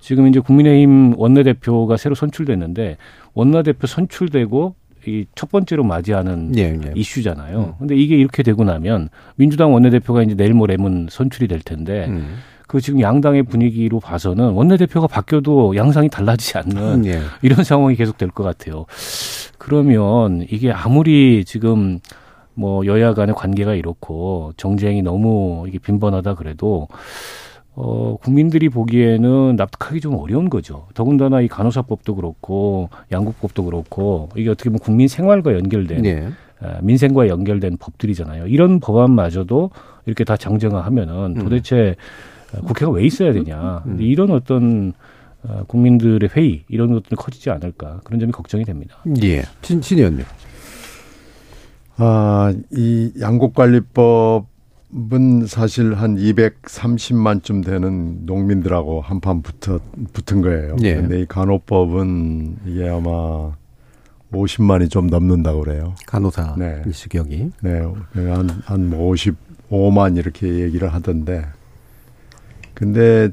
[0.00, 2.96] 지금 이제 국민의힘 원내대표가 새로 선출됐는데
[3.34, 4.74] 원내대표 선출되고
[5.06, 6.92] 이 첫 번째로 맞이하는 예, 예.
[6.94, 7.58] 이슈잖아요.
[7.60, 7.72] 음.
[7.78, 12.36] 근데 이게 이렇게 되고 나면 민주당 원내대표가 이제 내일 모레면 선출이 될 텐데 음.
[12.68, 17.20] 그 지금 양당의 분위기로 봐서는 원내대표가 바뀌어도 양상이 달라지지 않는 예.
[17.42, 18.84] 이런 상황이 계속 될 것 같아요.
[19.56, 21.98] 그러면 이게 아무리 지금
[22.54, 26.88] 뭐 여야 간의 관계가 이렇고 정쟁이 너무 이게 빈번하다 그래도
[27.74, 30.88] 어, 국민들이 보기에는 납득하기 좀 어려운 거죠.
[30.94, 36.28] 더군다나 이 간호사법도 그렇고 양국법도 그렇고 이게 어떻게 보면 국민 생활과 연결된 예.
[36.60, 38.48] 아, 민생과 연결된 법들이잖아요.
[38.48, 39.70] 이런 법안마저도
[40.04, 41.42] 이렇게 다 장정하면은 음.
[41.42, 43.84] 도대체 어, 국회가 왜 있어야 되냐.
[43.98, 44.92] 이런 어떤
[45.44, 48.96] 어, 국민들의 회의 이런 것들이 커지지 않을까 그런 점이 걱정이 됩니다.
[49.22, 49.44] 예.
[49.62, 50.24] 신, 신 의원님.
[51.96, 54.46] 아, 이 양곡관리법은
[55.46, 59.80] 사실 한 230만쯤 되는 농민들하고 한판 붙어,
[60.12, 60.76] 붙은 거예요.
[60.82, 60.94] 예.
[60.96, 63.52] 근데 이 간호법은 이게 아마
[64.32, 65.94] 50만이 좀 넘는다고 그래요.
[66.06, 66.82] 간호사 네.
[66.86, 67.50] 일수격이.
[67.62, 67.80] 네,
[68.14, 71.46] 한, 한 55만 이렇게 얘기를 하던데.
[72.78, 73.30] 근데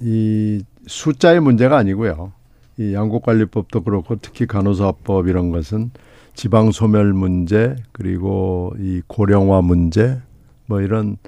[0.00, 2.32] 이 숫자의 문제가 아니고요.
[2.78, 5.90] 이 양곡관리법도 그렇고 특히 간호사법 이런 것은
[6.32, 10.18] 지방 소멸 문제 그리고 이 고령화 문제
[10.64, 11.18] 뭐 이런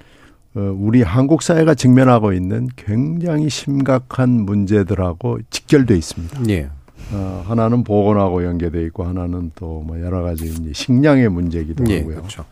[0.55, 6.41] 어, 우리 한국 사회가 직면하고 있는 굉장히 심각한 문제들하고 직결돼 있습니다.
[6.49, 6.69] 예.
[7.13, 12.15] 어, 하나는 보건하고 연계돼 있고 하나는 또 뭐 여러 가지 이제 식량의 문제이기도 예, 하고요.
[12.15, 12.45] 그렇죠.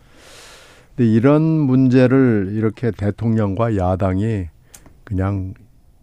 [0.95, 4.49] 근데 이런 문제를 이렇게 대통령과 야당이
[5.09, 5.53] 그냥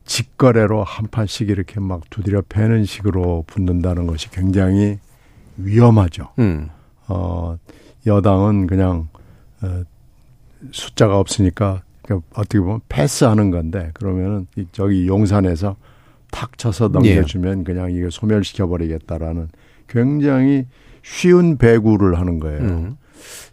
[0.04, 4.98] 직거래로 한 판씩 이렇게 막 두드려 패는 식으로 붙는다는 것이 굉장히
[5.56, 6.28] 위험하죠.
[6.38, 6.68] 음.
[7.08, 7.56] 어,
[8.06, 9.08] 여당은 그냥
[9.62, 9.82] 어,
[10.72, 15.76] 숫자가 없으니까 그러니까 어떻게 보면 패스하는 건데 그러면은 이- 저기 용산에서
[16.30, 19.48] 탁 쳐서 넘겨주면 그냥 이게 소멸시켜 버리겠다라는
[19.88, 20.66] 굉장히
[21.02, 22.60] 쉬운 배구를 하는 거예요.
[22.60, 22.96] 음.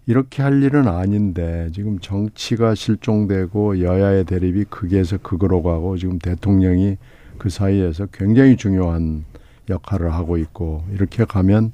[0.05, 6.97] 이렇게 할 일은 아닌데 지금 정치가 실종되고 여야의 대립이 극에서 극으로 가고 지금 대통령이
[7.37, 9.23] 그 사이에서 굉장히 중요한
[9.69, 11.71] 역할을 하고 있고 이렇게 가면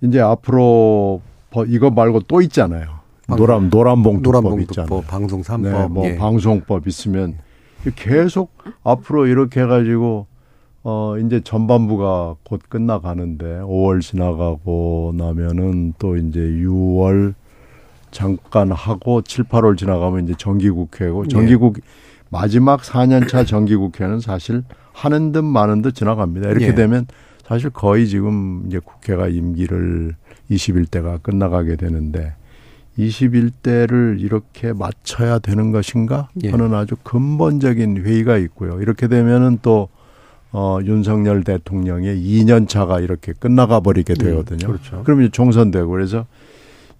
[0.00, 2.96] 이제 앞으로 버- 이거 말고 또 있잖아요.
[3.28, 5.00] 노란 노란봉투법 노란봉투법, 있잖아요.
[5.02, 6.16] 방송 삼법 네, 뭐 예.
[6.16, 7.38] 방송법 있으면
[7.94, 8.52] 계속
[8.84, 10.26] 앞으로 이렇게 해 가지고
[10.88, 17.34] 어 이제 전반부가 곧 끝나가는데 5월 지나가고 나면은 또 이제 6월
[18.12, 21.78] 잠깐 하고 7, 8월 지나가면 이제 정기국회고 정기국
[22.28, 24.62] 마지막 4년차 정기국회는 사실
[24.92, 26.50] 하는 듯 마는 듯 지나갑니다.
[26.50, 26.74] 이렇게 예.
[26.76, 27.08] 되면
[27.44, 30.14] 사실 거의 지금 이제 국회가 임기를
[30.52, 32.34] 21대가 끝나가게 되는데
[32.96, 36.50] 21대를 이렇게 맞춰야 되는 것인가 예.
[36.50, 38.80] 하는 아주 근본적인 회의가 있고요.
[38.80, 39.88] 이렇게 되면은 또
[40.58, 44.66] 어, 윤석열 대통령의 2년 차가 이렇게 끝나가 버리게 되거든요.
[44.66, 45.02] 그렇죠.
[45.04, 46.24] 그럼 이제 총선되고 그래서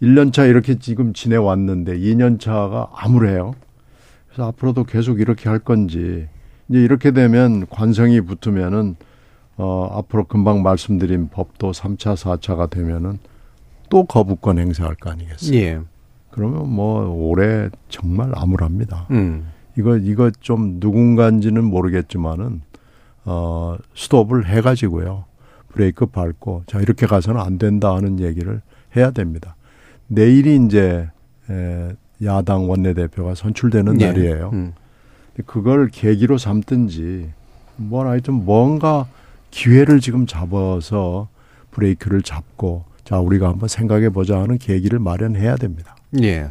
[0.02, 3.54] 1년 차 이렇게 지금 지내왔는데 2년 차가 암울해요.
[4.28, 6.28] 그래서 앞으로도 계속 이렇게 할 건지
[6.68, 8.96] 이제 이렇게 되면 관성이 붙으면은
[9.56, 13.18] 어, 앞으로 금방 말씀드린 법도 3차, 4차가 되면은
[13.88, 15.56] 또 거부권 행사할 거 아니겠어요?
[15.58, 15.80] 예.
[16.30, 19.06] 그러면 뭐 올해 정말 암울합니다.
[19.12, 19.46] 음.
[19.78, 22.60] 이거 이거 좀 누군가인지는 모르겠지만은
[23.26, 25.24] 어 스톱을 해 가지고요.
[25.68, 28.62] 브레이크 밟고 자 이렇게 가서는 안 된다 하는 얘기를
[28.96, 29.56] 해야 됩니다.
[30.06, 31.08] 내일이 이제
[31.50, 31.88] 에,
[32.24, 34.06] 야당 원내대표가 선출되는 예.
[34.06, 34.50] 날이에요.
[34.52, 34.72] 음.
[35.44, 37.30] 그걸 계기로 삼든지
[37.76, 39.06] 뭐 하여튼 뭔가
[39.50, 41.28] 기회를 지금 잡아서
[41.72, 45.94] 브레이크를 잡고 자 우리가 한번 생각해 보자 하는 계기를 마련해야 됩니다.
[46.22, 46.48] 예.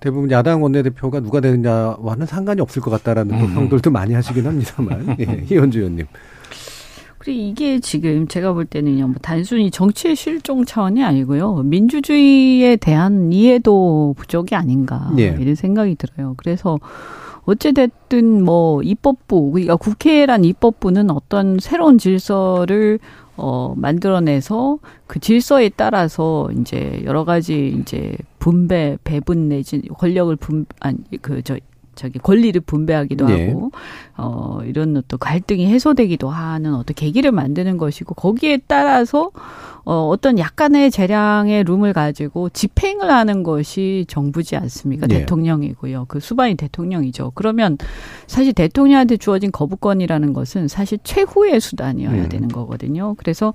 [0.00, 5.16] 대부분 야당 원내대표가 누가 되느냐와는 상관이 없을 것 같다라는 또 평들도 많이 하시긴 합니다만.
[5.20, 5.44] 예.
[5.50, 6.06] 이현주 의원님.
[7.18, 14.14] 그리고 이게 지금 제가 볼 때는요, 뭐 단순히 정치의 실종 차원이 아니고요, 민주주의에 대한 이해도
[14.16, 15.36] 부족이 아닌가 예.
[15.38, 16.34] 이런 생각이 들어요.
[16.36, 16.78] 그래서
[17.44, 22.98] 어찌됐든 뭐 입법부, 그러니까 국회란 입법부는 어떤 새로운 질서를
[23.38, 30.98] 어, 만들어내서 그 질서에 따라서 이제 여러 가지 이제 분배, 배분 내지 권력을 분, 아니,
[31.22, 31.56] 그, 저,
[31.98, 33.48] 저기 권리를 분배하기도 네.
[33.48, 33.72] 하고
[34.16, 39.32] 어 이런 어떤 갈등이 해소되기도 하는 어떤 계기를 만드는 것이고 거기에 따라서
[39.84, 45.08] 어 어떤 약간의 재량의 룸을 가지고 집행을 하는 것이 정부지 않습니까?
[45.08, 45.20] 네.
[45.20, 46.04] 대통령이고요.
[46.06, 47.32] 그 수반이 대통령이죠.
[47.34, 47.76] 그러면
[48.28, 52.28] 사실 대통령한테 주어진 거부권이라는 것은 사실 최후의 수단이어야 음.
[52.28, 53.14] 되는 거거든요.
[53.18, 53.54] 그래서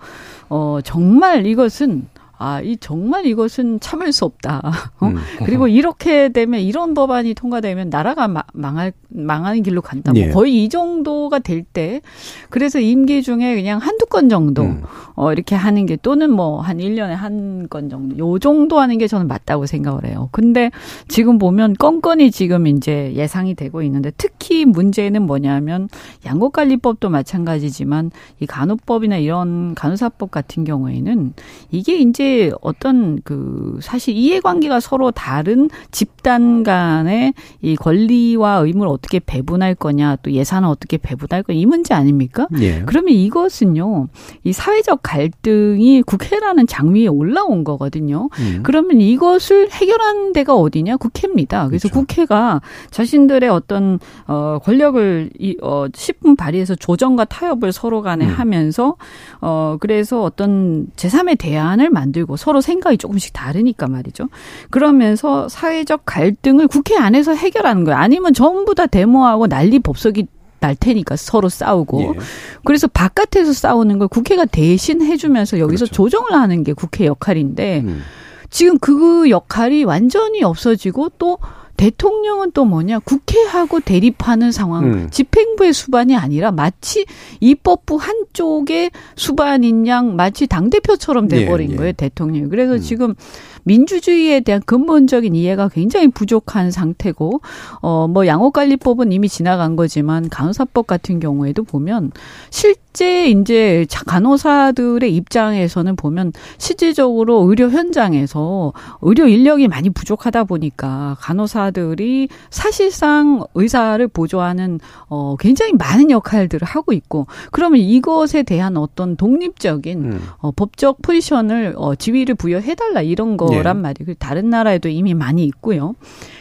[0.50, 2.08] 어 정말 이것은
[2.46, 4.62] 아, 이 정말 이것은 참을 수 없다.
[5.00, 5.08] 어?
[5.08, 5.16] 음.
[5.46, 10.12] 그리고 이렇게 되면 이런 법안이 통과되면 나라가 마- 망할 망하는 길로 간다.
[10.12, 10.30] 뭐 예.
[10.30, 12.02] 거의 이 정도가 될 때
[12.50, 14.84] 그래서 임기 중에 그냥 한두 건 정도 음.
[15.16, 19.08] 어 이렇게 하는 게 또는 뭐 한 1년에 한 건 정도 요 정도 하는 게
[19.08, 20.28] 저는 맞다고 생각을 해요.
[20.34, 20.70] 근데
[21.08, 25.88] 지금 보면 건건이 지금 이제 예상이 되고 있는데 특히 문제는 뭐냐면
[26.26, 31.34] 양곡관리법도 마찬가지지만 이 간호법이나 이런 간호사법 같은 경우에는
[31.72, 39.76] 이게 이제 어떤 그 사실 이해관계가 서로 다른 집단 간의 이 권리와 의무를 어떻게 배분할
[39.76, 42.48] 거냐 또 예산을 어떻게 배분할 거냐 이 문제 아닙니까?
[42.62, 42.84] 예.
[42.86, 44.08] 그러면 이것은요,
[44.44, 48.30] 이 사회적 갈등이 국회라는 장위에 올라온 거거든요.
[48.40, 48.60] 음.
[48.64, 50.98] 그러면 이것을 해결하는 데가 어디냐?
[50.98, 51.68] 국회입니다.
[51.68, 52.06] 그래서 그렇죠.
[52.06, 52.62] 국회가
[52.92, 58.30] 자신들의 어떤, 어, 권력을, 이, 어, 10분 발휘해서 조정과 타협을 서로 간에 음.
[58.30, 58.96] 하면서,
[59.42, 64.30] 어, 그래서 어떤 제3의 대안을 만들고 만 들고 서로 생각이 조금씩 다르니까 말이죠.
[64.70, 67.98] 그러면서 사회적 갈등을 국회 안에서 해결하는 거예요.
[67.98, 70.28] 아니면 전부 다 데모하고 난리 법석이
[70.60, 72.20] 날 테니까 서로 싸우고 예.
[72.64, 75.94] 그래서 바깥에서 싸우는 걸 국회가 대신 해주면서 여기서 그렇죠.
[75.94, 78.02] 조정을 하는 게 국회 역할인데 음.
[78.50, 81.38] 지금 그 역할이 완전히 없어지고 또
[81.84, 85.08] 대통령은 또 뭐냐 국회하고 대립하는 상황 음.
[85.12, 87.06] 집행부의 수반이 아니라 마치
[87.42, 91.78] 입법부 한쪽의 수반인 양 마치 당 대표처럼 돼버린 예, 예.
[91.78, 92.80] 거예요 대통령이 그래서 음.
[92.80, 93.16] 지금
[93.64, 97.42] 민주주의에 대한 근본적인 이해가 굉장히 부족한 상태고
[97.82, 102.12] 어 뭐 양호관리법은 이미 지나간 거지만 간호사법 같은 경우에도 보면
[102.50, 112.28] 실제 이제 자- 간호사들의 입장에서는 보면 실질적으로 의료 현장에서 의료 인력이 많이 부족하다 보니까 간호사들이
[112.50, 120.20] 사실상 의사를 보조하는 어 굉장히 많은 역할들을 하고 있고 그러면 이것에 대한 어떤 독립적인 음.
[120.40, 123.82] 어, 법적 포지션을 어, 지위를 부여해달라 이런 거란 예.
[123.82, 124.06] 말이에요.
[124.06, 125.96] 그 다른 나라에도 이미 많이 있고요.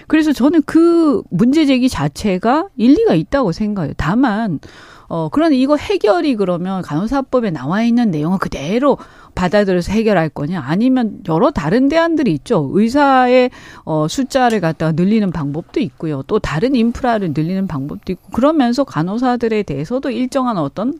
[0.07, 3.95] 그래서 저는 그 문제 제기 자체가 일리가 있다고 생각해요.
[3.97, 4.61] 다만
[5.09, 8.97] 어 그런데 이거 해결이 그러면 간호사법에 나와 있는 내용을 그대로
[9.35, 12.71] 받아들여서 해결할 거냐 아니면 여러 다른 대안들이 있죠.
[12.73, 13.51] 의사의
[13.85, 16.23] 어 숫자를 갖다가 늘리는 방법도 있고요.
[16.27, 20.99] 또 다른 인프라를 늘리는 방법도 있고 그러면서 간호사들에 대해서도 일정한 어떤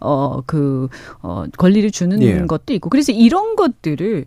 [0.00, 0.88] 어, 그,
[1.22, 2.38] 어, 권리를 주는 예.
[2.46, 2.88] 것도 있고.
[2.88, 4.24] 그래서 이런 것들을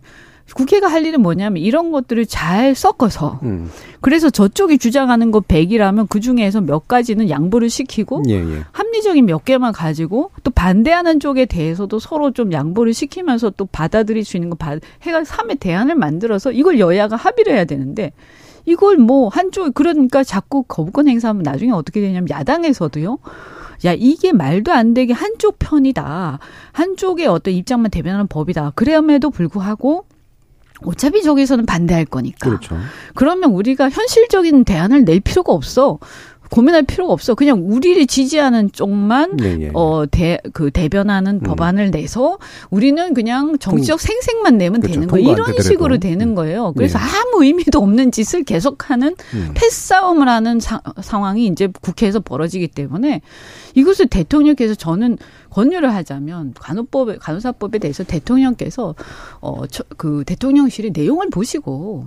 [0.54, 3.70] 국회가 할 일은 뭐냐면 이런 것들을 잘 섞어서 음.
[4.00, 8.64] 그래서 저쪽이 주장하는 거 100이라면 그 중에서 몇 가지는 양보를 시키고 예, 예.
[8.72, 14.36] 합리적인 몇 개만 가지고 또 반대하는 쪽에 대해서도 서로 좀 양보를 시키면서 또 받아들일 수
[14.36, 18.12] 있는 거 봐- 해가 3의 대안을 만들어서 이걸 여야가 합의를 해야 되는데
[18.66, 23.18] 이걸 뭐 한쪽 그러니까 자꾸 거부권 행사하면 나중에 어떻게 되냐면 야당에서도요.
[23.86, 26.38] 야 이게 말도 안 되게 한쪽 편이다.
[26.72, 28.72] 한쪽의 어떤 입장만 대변하는 법이다.
[28.74, 30.04] 그럼에도 불구하고
[30.82, 32.48] 어차피 저기서는 반대할 거니까.
[32.48, 32.76] 그렇죠.
[33.14, 35.98] 그러면 우리가 현실적인 대안을 낼 필요가 없어.
[36.54, 37.34] 고민할 필요가 없어.
[37.34, 39.70] 그냥 우리를 지지하는 쪽만 예, 예.
[39.74, 41.40] 어, 대, 그, 대변하는 음.
[41.40, 42.38] 법안을 내서
[42.70, 45.00] 우리는 그냥 정치적 생색만 내면 그렇죠.
[45.00, 45.32] 되는 거예요.
[45.32, 45.60] 이런.
[45.60, 46.72] 식으로 되는 거예요.
[46.76, 47.04] 그래서 네.
[47.04, 49.50] 아무 의미도 없는 짓을 계속하는 음.
[49.54, 53.20] 패싸움을 하는 사- 상황이 이제 국회에서 벌어지기 때문에
[53.74, 55.18] 이것을 대통령께서 저는
[55.50, 58.94] 권유를 하자면 간호법에 간호사법에 대해서 대통령께서
[59.40, 62.06] 어그 대통령실이 내용을 보시고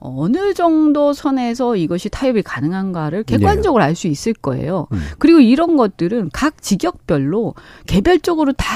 [0.00, 4.86] 어, 어느 정도 선에서 이것이 타협이 가능한가를 객관적으로 알 수 있을 거예요.
[4.92, 5.00] 음.
[5.18, 7.54] 그리고 이런 것들은 각 직역별로
[7.86, 8.66] 개별적으로 다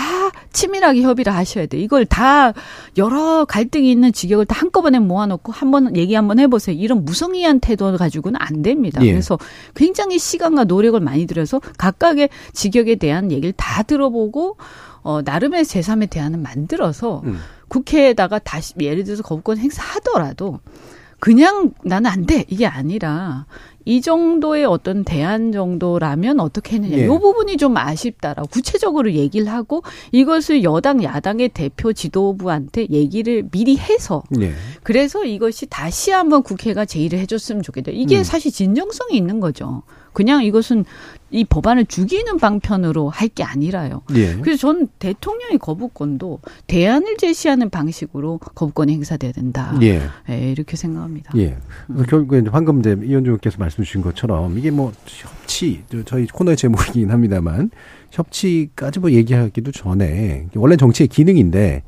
[0.52, 1.78] 치밀하게 협의를 하셔야 돼.
[1.78, 2.52] 이걸 다
[2.98, 6.76] 여러 갈등이 있는 직역을 다 한꺼번에 모아놓고 한번 얘기 한번 해보세요.
[6.76, 9.02] 이런 무성의한 태도 가지고는 안 됩니다.
[9.04, 9.12] 예.
[9.12, 9.38] 그래서
[9.74, 14.56] 굉장히 시간과 노력을 많이 들여서 각각의 직역에 대한 얘기를 다 들어보고
[15.02, 17.38] 어, 나름의 제3의 대안을 만들어서 음.
[17.68, 20.60] 국회에다가 다시 예를 들어서 거부권 행사하더라도
[21.24, 22.44] 그냥 나는 안 돼.
[22.50, 23.46] 이게 아니라
[23.86, 26.98] 이 정도의 어떤 대안 정도라면 어떻게 했느냐.
[26.98, 27.04] 예.
[27.04, 34.22] 이 부분이 좀 아쉽다라고 구체적으로 얘기를 하고 이것을 여당 야당의 대표 지도부한테 얘기를 미리 해서
[34.38, 34.52] 예.
[34.82, 37.90] 그래서 이것이 다시 한번 국회가 제의를 해줬으면 좋겠다.
[37.90, 38.22] 이게 음.
[38.22, 39.82] 사실 진정성이 있는 거죠.
[40.14, 40.84] 그냥 이것은
[41.30, 44.02] 이 법안을 죽이는 방편으로 할 게 아니라요.
[44.14, 44.34] 예.
[44.36, 46.38] 그래서 전 대통령의 거부권도
[46.68, 49.76] 대안을 제시하는 방식으로 거부권이 행사돼야 된다.
[49.82, 50.00] 예.
[50.30, 51.32] 예, 이렇게 생각합니다.
[51.36, 51.56] 예.
[51.88, 57.10] 그래서 결국에 방금 이제 이현주께서 말씀 주신 것처럼 이게 뭐 협치, 저- 저희 코너의 제목이긴
[57.10, 57.70] 합니다만
[58.12, 61.82] 협치까지 뭐 얘기하기도 전에 원래 정치의 기능인데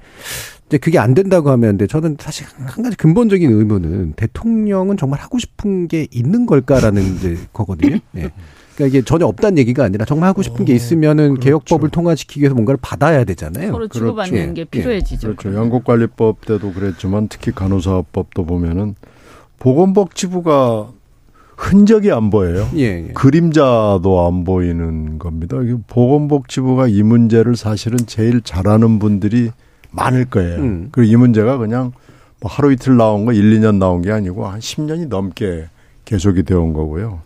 [0.68, 5.38] 이제 그게 안 된다고 하면 근데 저는 사실 한 가지 근본적인 의문은 대통령은 정말 하고
[5.38, 7.98] 싶은 게 있는 걸까라는 이제 거거든요.
[8.16, 8.30] 예.
[8.74, 12.78] 그러니까 이게 전혀 없다는 얘기가 아니라 정말 하고 싶은 게 있으면은 개혁법을 통과시키기 위해서 뭔가를
[12.82, 13.72] 받아야 되잖아요.
[13.72, 14.54] 서로 주고받는 그렇죠.
[14.54, 14.64] 게 예.
[14.64, 15.36] 필요해지죠.
[15.36, 15.56] 그렇죠.
[15.56, 18.96] 양국관리법 때도 그랬지만 특히 간호사법도 보면은
[19.60, 20.90] 보건복지부가
[21.56, 22.68] 흔적이 안 보여요.
[22.74, 23.12] 예, 예.
[23.14, 25.56] 그림자도 안 보이는 겁니다.
[25.86, 29.52] 보건복지부가 이 문제를 사실은 제일 잘하는 분들이
[29.96, 30.58] 많을 거예요.
[30.58, 30.88] 음.
[30.92, 31.92] 그리고 이 문제가 그냥
[32.40, 35.68] 뭐 하루 이틀 나온 거 1, 2년 나온 게 아니고 한 10년이 넘게
[36.04, 37.20] 계속이 되어 온 거고요.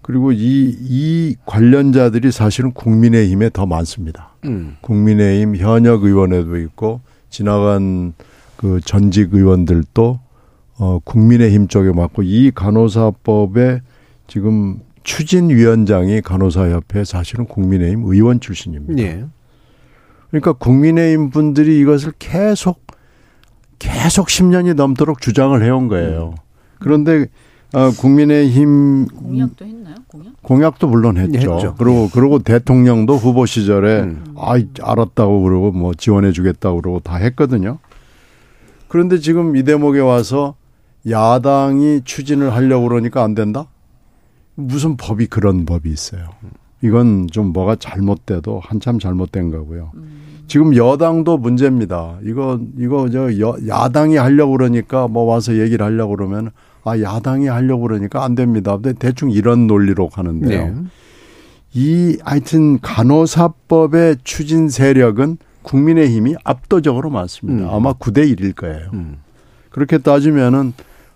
[0.00, 4.30] 그리고 이, 이 관련자들이 사실은 국민의힘에 더 많습니다.
[4.44, 4.76] 음.
[4.82, 7.00] 국민의힘 현역 의원에도 있고
[7.30, 8.12] 지나간
[8.56, 10.20] 그 전직 의원들도
[10.78, 13.80] 어 국민의힘 쪽에 맞고 이 간호사법의
[14.26, 19.02] 지금 추진위원장이 간호사협회 사실은 국민의힘 의원 출신입니다.
[19.02, 19.24] 예.
[20.34, 22.84] 그러니까 국민의힘 분들이 이것을 계속
[23.78, 26.34] 계속 10년이 넘도록 주장을 해온 거예요.
[26.80, 27.26] 그런데
[27.72, 29.94] 어, 국민의힘 공약도 했나요?
[30.08, 30.42] 공약?
[30.42, 31.54] 공약도 물론 했죠.
[31.54, 31.74] 했죠.
[31.78, 34.24] 그리고 그리고 대통령도 후보 시절에 음.
[34.36, 37.78] 아 알았다고 그러고 뭐 지원해 주겠다고 그러고 다 했거든요.
[38.88, 40.56] 그런데 지금 이 대목에 와서
[41.08, 43.68] 야당이 추진을 하려고 그러니까 안 된다?
[44.56, 46.30] 무슨 법이 그런 법이 있어요.
[46.84, 49.92] 이건 좀 뭐가 잘못돼도 한참 잘못된 거고요.
[50.46, 52.18] 지금 여당도 문제입니다.
[52.22, 56.50] 이거 이거 저 여, 야당이 하려고 그러니까 뭐 와서 얘기를 하려고 그러면
[56.84, 58.76] 아 야당이 하려고 그러니까 안 됩니다.
[58.76, 60.66] 근데 대충 이런 논리로 가는데요.
[60.66, 60.74] 네.
[61.72, 67.68] 이 하여튼 간호사법의 추진 세력은 국민의힘이 압도적으로 많습니다.
[67.68, 67.74] 음.
[67.74, 68.90] 아마 9대 1일 거예요.
[68.92, 69.16] 음.
[69.70, 70.72] 그렇게 따지면은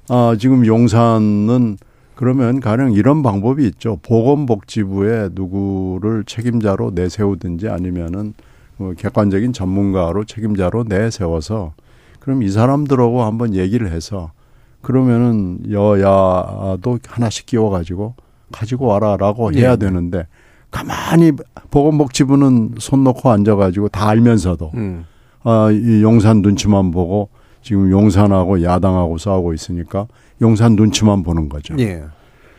[0.09, 1.77] 아 지금 용산은
[2.15, 4.01] 그러면 가령 이런 방법이 있죠.
[4.03, 8.48] 보건복지부에 누구를 책임자로 내세우든지 아니면은 뭐
[8.97, 11.73] 객관적인 전문가로 책임자로 내세워서
[12.21, 14.33] 그럼 이 사람들하고 한번 얘기를 해서
[14.81, 18.15] 그러면은 여야도 하나씩 끼워가지고
[18.53, 19.77] 가지고 와라라고 해야 예.
[19.77, 20.27] 되는데
[20.71, 21.33] 가만히
[21.71, 25.07] 보건복지부는 손 놓고 앉아가지고 다 알면서도 음.
[25.43, 27.31] 아, 이 용산 눈치만 보고
[27.63, 30.07] 지금 용산하고 야당하고 싸우고 있으니까
[30.41, 31.75] 용산 눈치만 보는 거죠.
[31.79, 32.05] 예.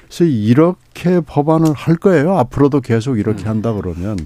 [0.08, 2.38] 그래서 이렇게 법안을 할 거예요.
[2.38, 4.18] 앞으로도 계속 이렇게 한다 그러면.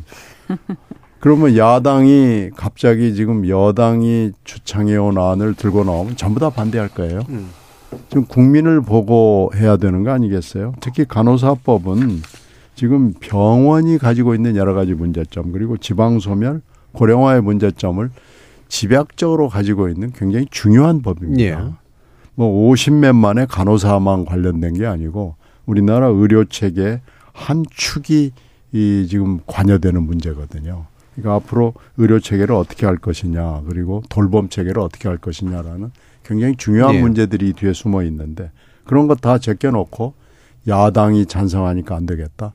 [1.24, 7.22] 그러면 야당이 갑자기 지금 여당이 주창해온 안을 들고 나오면 전부 다 반대할 거예요.
[7.30, 7.50] 음.
[8.10, 10.74] 지금 국민을 보고 해야 되는 거 아니겠어요?
[10.82, 12.24] 특히 간호사법은
[12.76, 16.60] 지금 병원이 가지고 있는 여러 가지 문제점 그리고 지방소멸,
[16.92, 18.10] 고령화의 문제점을
[18.68, 21.42] 집약적으로 가지고 있는 굉장히 중요한 법입니다.
[21.42, 21.58] 예.
[22.36, 27.00] 뭐 50몇 만의 간호사만 관련된 게 아니고 우리나라 의료 체계
[27.32, 28.32] 한 축이
[28.74, 30.88] 이 지금 관여되는 문제거든요.
[31.16, 35.92] 그러니까 앞으로 의료 체계를 어떻게 할 것이냐 그리고 돌봄 체계를 어떻게 할 것이냐라는
[36.24, 37.02] 굉장히 중요한 예.
[37.02, 38.52] 문제들이 뒤에 숨어 있는데
[38.86, 40.14] 그런 것다 제껴놓고
[40.68, 42.54] 야당이 찬성하니까 안 되겠다.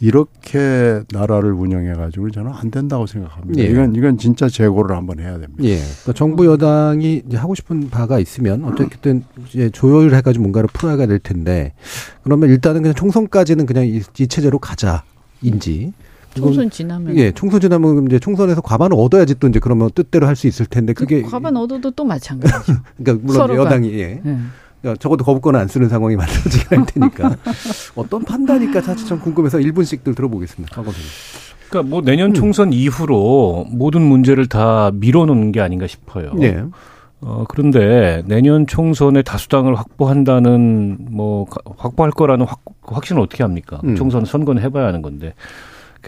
[0.00, 3.60] 이렇게 나라를 운영해 가지고 저는 안 된다고 생각합니다.
[3.60, 3.66] 예.
[3.66, 5.64] 이건 이건 진짜 재고를 한번 해야 됩니다.
[5.64, 5.76] 예.
[5.78, 11.18] 그러니까 정부 여당이 이제 하고 싶은 바가 있으면 어떻게든 이제 조율을 해가지고 뭔가를 풀어야 될
[11.18, 11.74] 텐데
[12.22, 15.92] 그러면 일단은 그냥 총선까지는 그냥 이, 이 체제로 가자인지.
[16.42, 20.46] 총선 지나면 예, 총선 지나면 이제 총선에서 과반을 얻어야지 또 이제 그러면 뜻대로 할 수
[20.46, 22.72] 있을 텐데 그게 그 과반 얻어도 또 마찬가지.
[22.96, 23.64] 그러니까 물론 서로가.
[23.64, 24.20] 여당이 예.
[24.24, 24.36] 예.
[24.80, 27.36] 그러니까 적어도 거부권을 안 쓰는 상황이 만들어지게 할 테니까
[27.96, 30.74] 어떤 판단일까 사실 좀 궁금해서 1분씩들 들어보겠습니다.
[30.74, 31.10] 강 선생님.
[31.68, 36.32] 그러니까 뭐 내년 총선 이후로 모든 문제를 다 밀어놓는 게 아닌가 싶어요.
[36.40, 36.62] 예.
[37.20, 43.80] 어, 그런데 내년 총선에 다수당을 확보한다는 뭐 가- 확보할 거라는 확, 확신을 어떻게 합니까?
[43.84, 43.96] 음.
[43.96, 45.34] 총선 선거는 해봐야 하는 건데.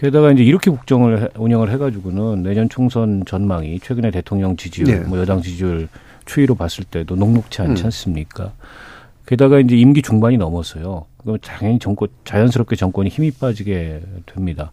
[0.01, 4.99] 게다가 이제 이렇게 국정을 해- 운영을 해가지고는 내년 총선 전망이 최근에 대통령 지지율, 네.
[5.07, 5.89] 뭐 여당 지지율
[6.25, 7.85] 추이로 봤을 때도 녹록치 않지 음.
[7.85, 8.51] 않습니까?
[9.27, 11.05] 게다가 이제 임기 중반이 넘어서요.
[11.19, 14.71] 그럼 당연히 정권 자연스럽게 정권이 힘이 빠지게 됩니다.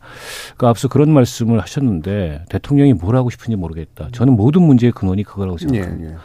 [0.57, 4.09] 그러니까 앞서 그런 말씀을 하셨는데 대통령이 뭘 하고 싶은지 모르겠다.
[4.13, 6.09] 저는 모든 문제의 근원이 그거라고 생각합니다.
[6.11, 6.17] 예, 예.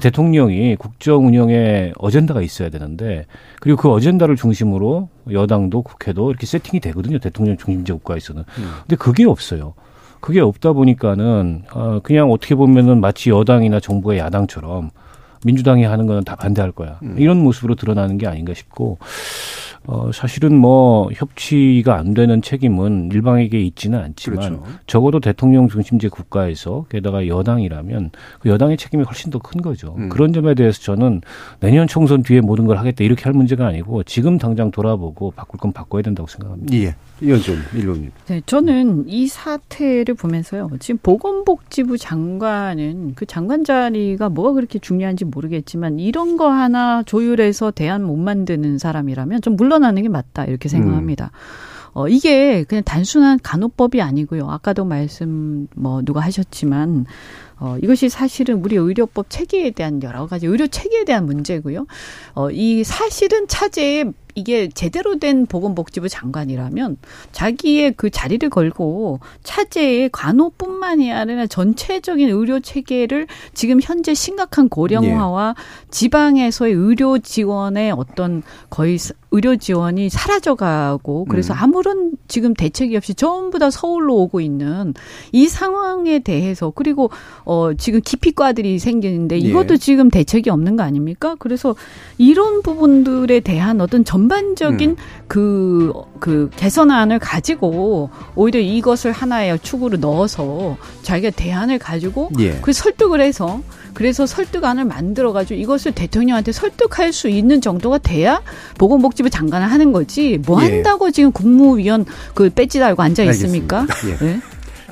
[0.00, 3.26] 대통령이 국정 운영에 어젠다가 있어야 되는데
[3.60, 7.18] 그리고 그 어젠다를 중심으로 여당도 국회도 이렇게 세팅이 되거든요.
[7.18, 8.44] 대통령 중심제 국가에서는.
[8.82, 9.74] 근데 그게 없어요.
[10.20, 14.90] 그게 없다 보니까는 어 그냥 어떻게 보면은 마치 여당이나 정부가 야당처럼
[15.44, 16.98] 민주당이 하는 거는 다 반대할 거야.
[17.16, 18.98] 이런 모습으로 드러나는 게 아닌가 싶고
[19.86, 24.64] 어 사실은 뭐 협치가 안 되는 책임은 일방에게 있지는 않지만 그렇죠.
[24.86, 28.10] 적어도 대통령 중심제 국가에서 게다가 여당이라면
[28.40, 29.94] 그 여당의 책임이 훨씬 더 큰 거죠.
[29.96, 30.10] 음.
[30.10, 31.22] 그런 점에 대해서 저는
[31.60, 35.72] 내년 총선 뒤에 모든 걸 하겠다 이렇게 할 문제가 아니고 지금 당장 돌아보고 바꿀 건
[35.72, 36.76] 바꿔야 된다고 생각합니다.
[36.76, 36.94] 예.
[37.22, 38.10] 이현준 일본님.
[38.28, 40.70] 네, 저는 이 사태를 보면서요.
[40.78, 48.02] 지금 보건복지부 장관은 그 장관 자리가 뭐가 그렇게 중요한지 모르겠지만 이런 거 하나 조율해서 대안
[48.04, 51.30] 못 만드는 사람이라면 좀 물 러나는 게 맞다 이렇게 생각합니다.
[51.92, 54.48] 어, 이게 그냥 단순한 간호법이 아니고요.
[54.48, 57.06] 아까도 말씀 뭐 누가 하셨지만
[57.58, 61.86] 어, 이것이 사실은 우리 의료법 체계에 대한 여러 가지 의료 체계에 대한 문제고요.
[62.34, 64.04] 어, 이 사실은 차제에
[64.40, 66.96] 이게 제대로 된 보건복지부 장관이라면
[67.32, 75.54] 자기의 그 자리를 걸고 차제의 간호뿐만이 아니라 전체적인 의료 체계를 지금 현재 심각한 고령화와
[75.90, 83.58] 지방에서의 의료 지원의 어떤 거의 사- 의료 지원이 사라져가고 그래서 아무런 지금 대책이 없이 전부
[83.60, 84.92] 다 서울로 오고 있는
[85.30, 87.10] 이 상황에 대해서 그리고
[87.44, 89.78] 어 지금 기피과들이 생기는데 이것도 예.
[89.78, 91.36] 지금 대책이 없는 거 아닙니까?
[91.38, 91.76] 그래서
[92.18, 96.02] 이런 부분들에 대한 어떤 전 전반적인 그그 음.
[96.20, 102.58] 그, 그 개선안을 가지고 오히려 이것을 하나의 축으로 넣어서 자기가 대안을 가지고 예.
[102.62, 103.60] 그 설득을 해서
[103.92, 108.40] 그래서 설득안을 만들어가지고 이것을 대통령한테 설득할 수 있는 정도가 돼야
[108.78, 110.66] 보건복지부 장관을 하는 거지 뭐 예.
[110.66, 111.10] 한다고 예.
[111.10, 113.86] 지금 국무위원 그 배지 달고 앉아 있습니까?
[114.06, 114.26] 예.
[114.26, 114.40] 예.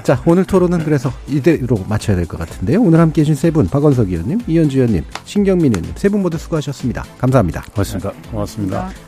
[0.04, 2.80] 자 오늘 토론은 그래서 이대로 마쳐야 될 것 같은데요.
[2.80, 7.04] 오늘 함께해 주신 세 분 박원석 의원님, 이현주 의원님, 신경민 의원님 세 분 모두 수고하셨습니다.
[7.18, 7.62] 감사합니다.
[7.74, 8.12] 고맙습니다.
[8.30, 8.78] 고맙습니다.
[8.78, 9.07] 고맙습니다.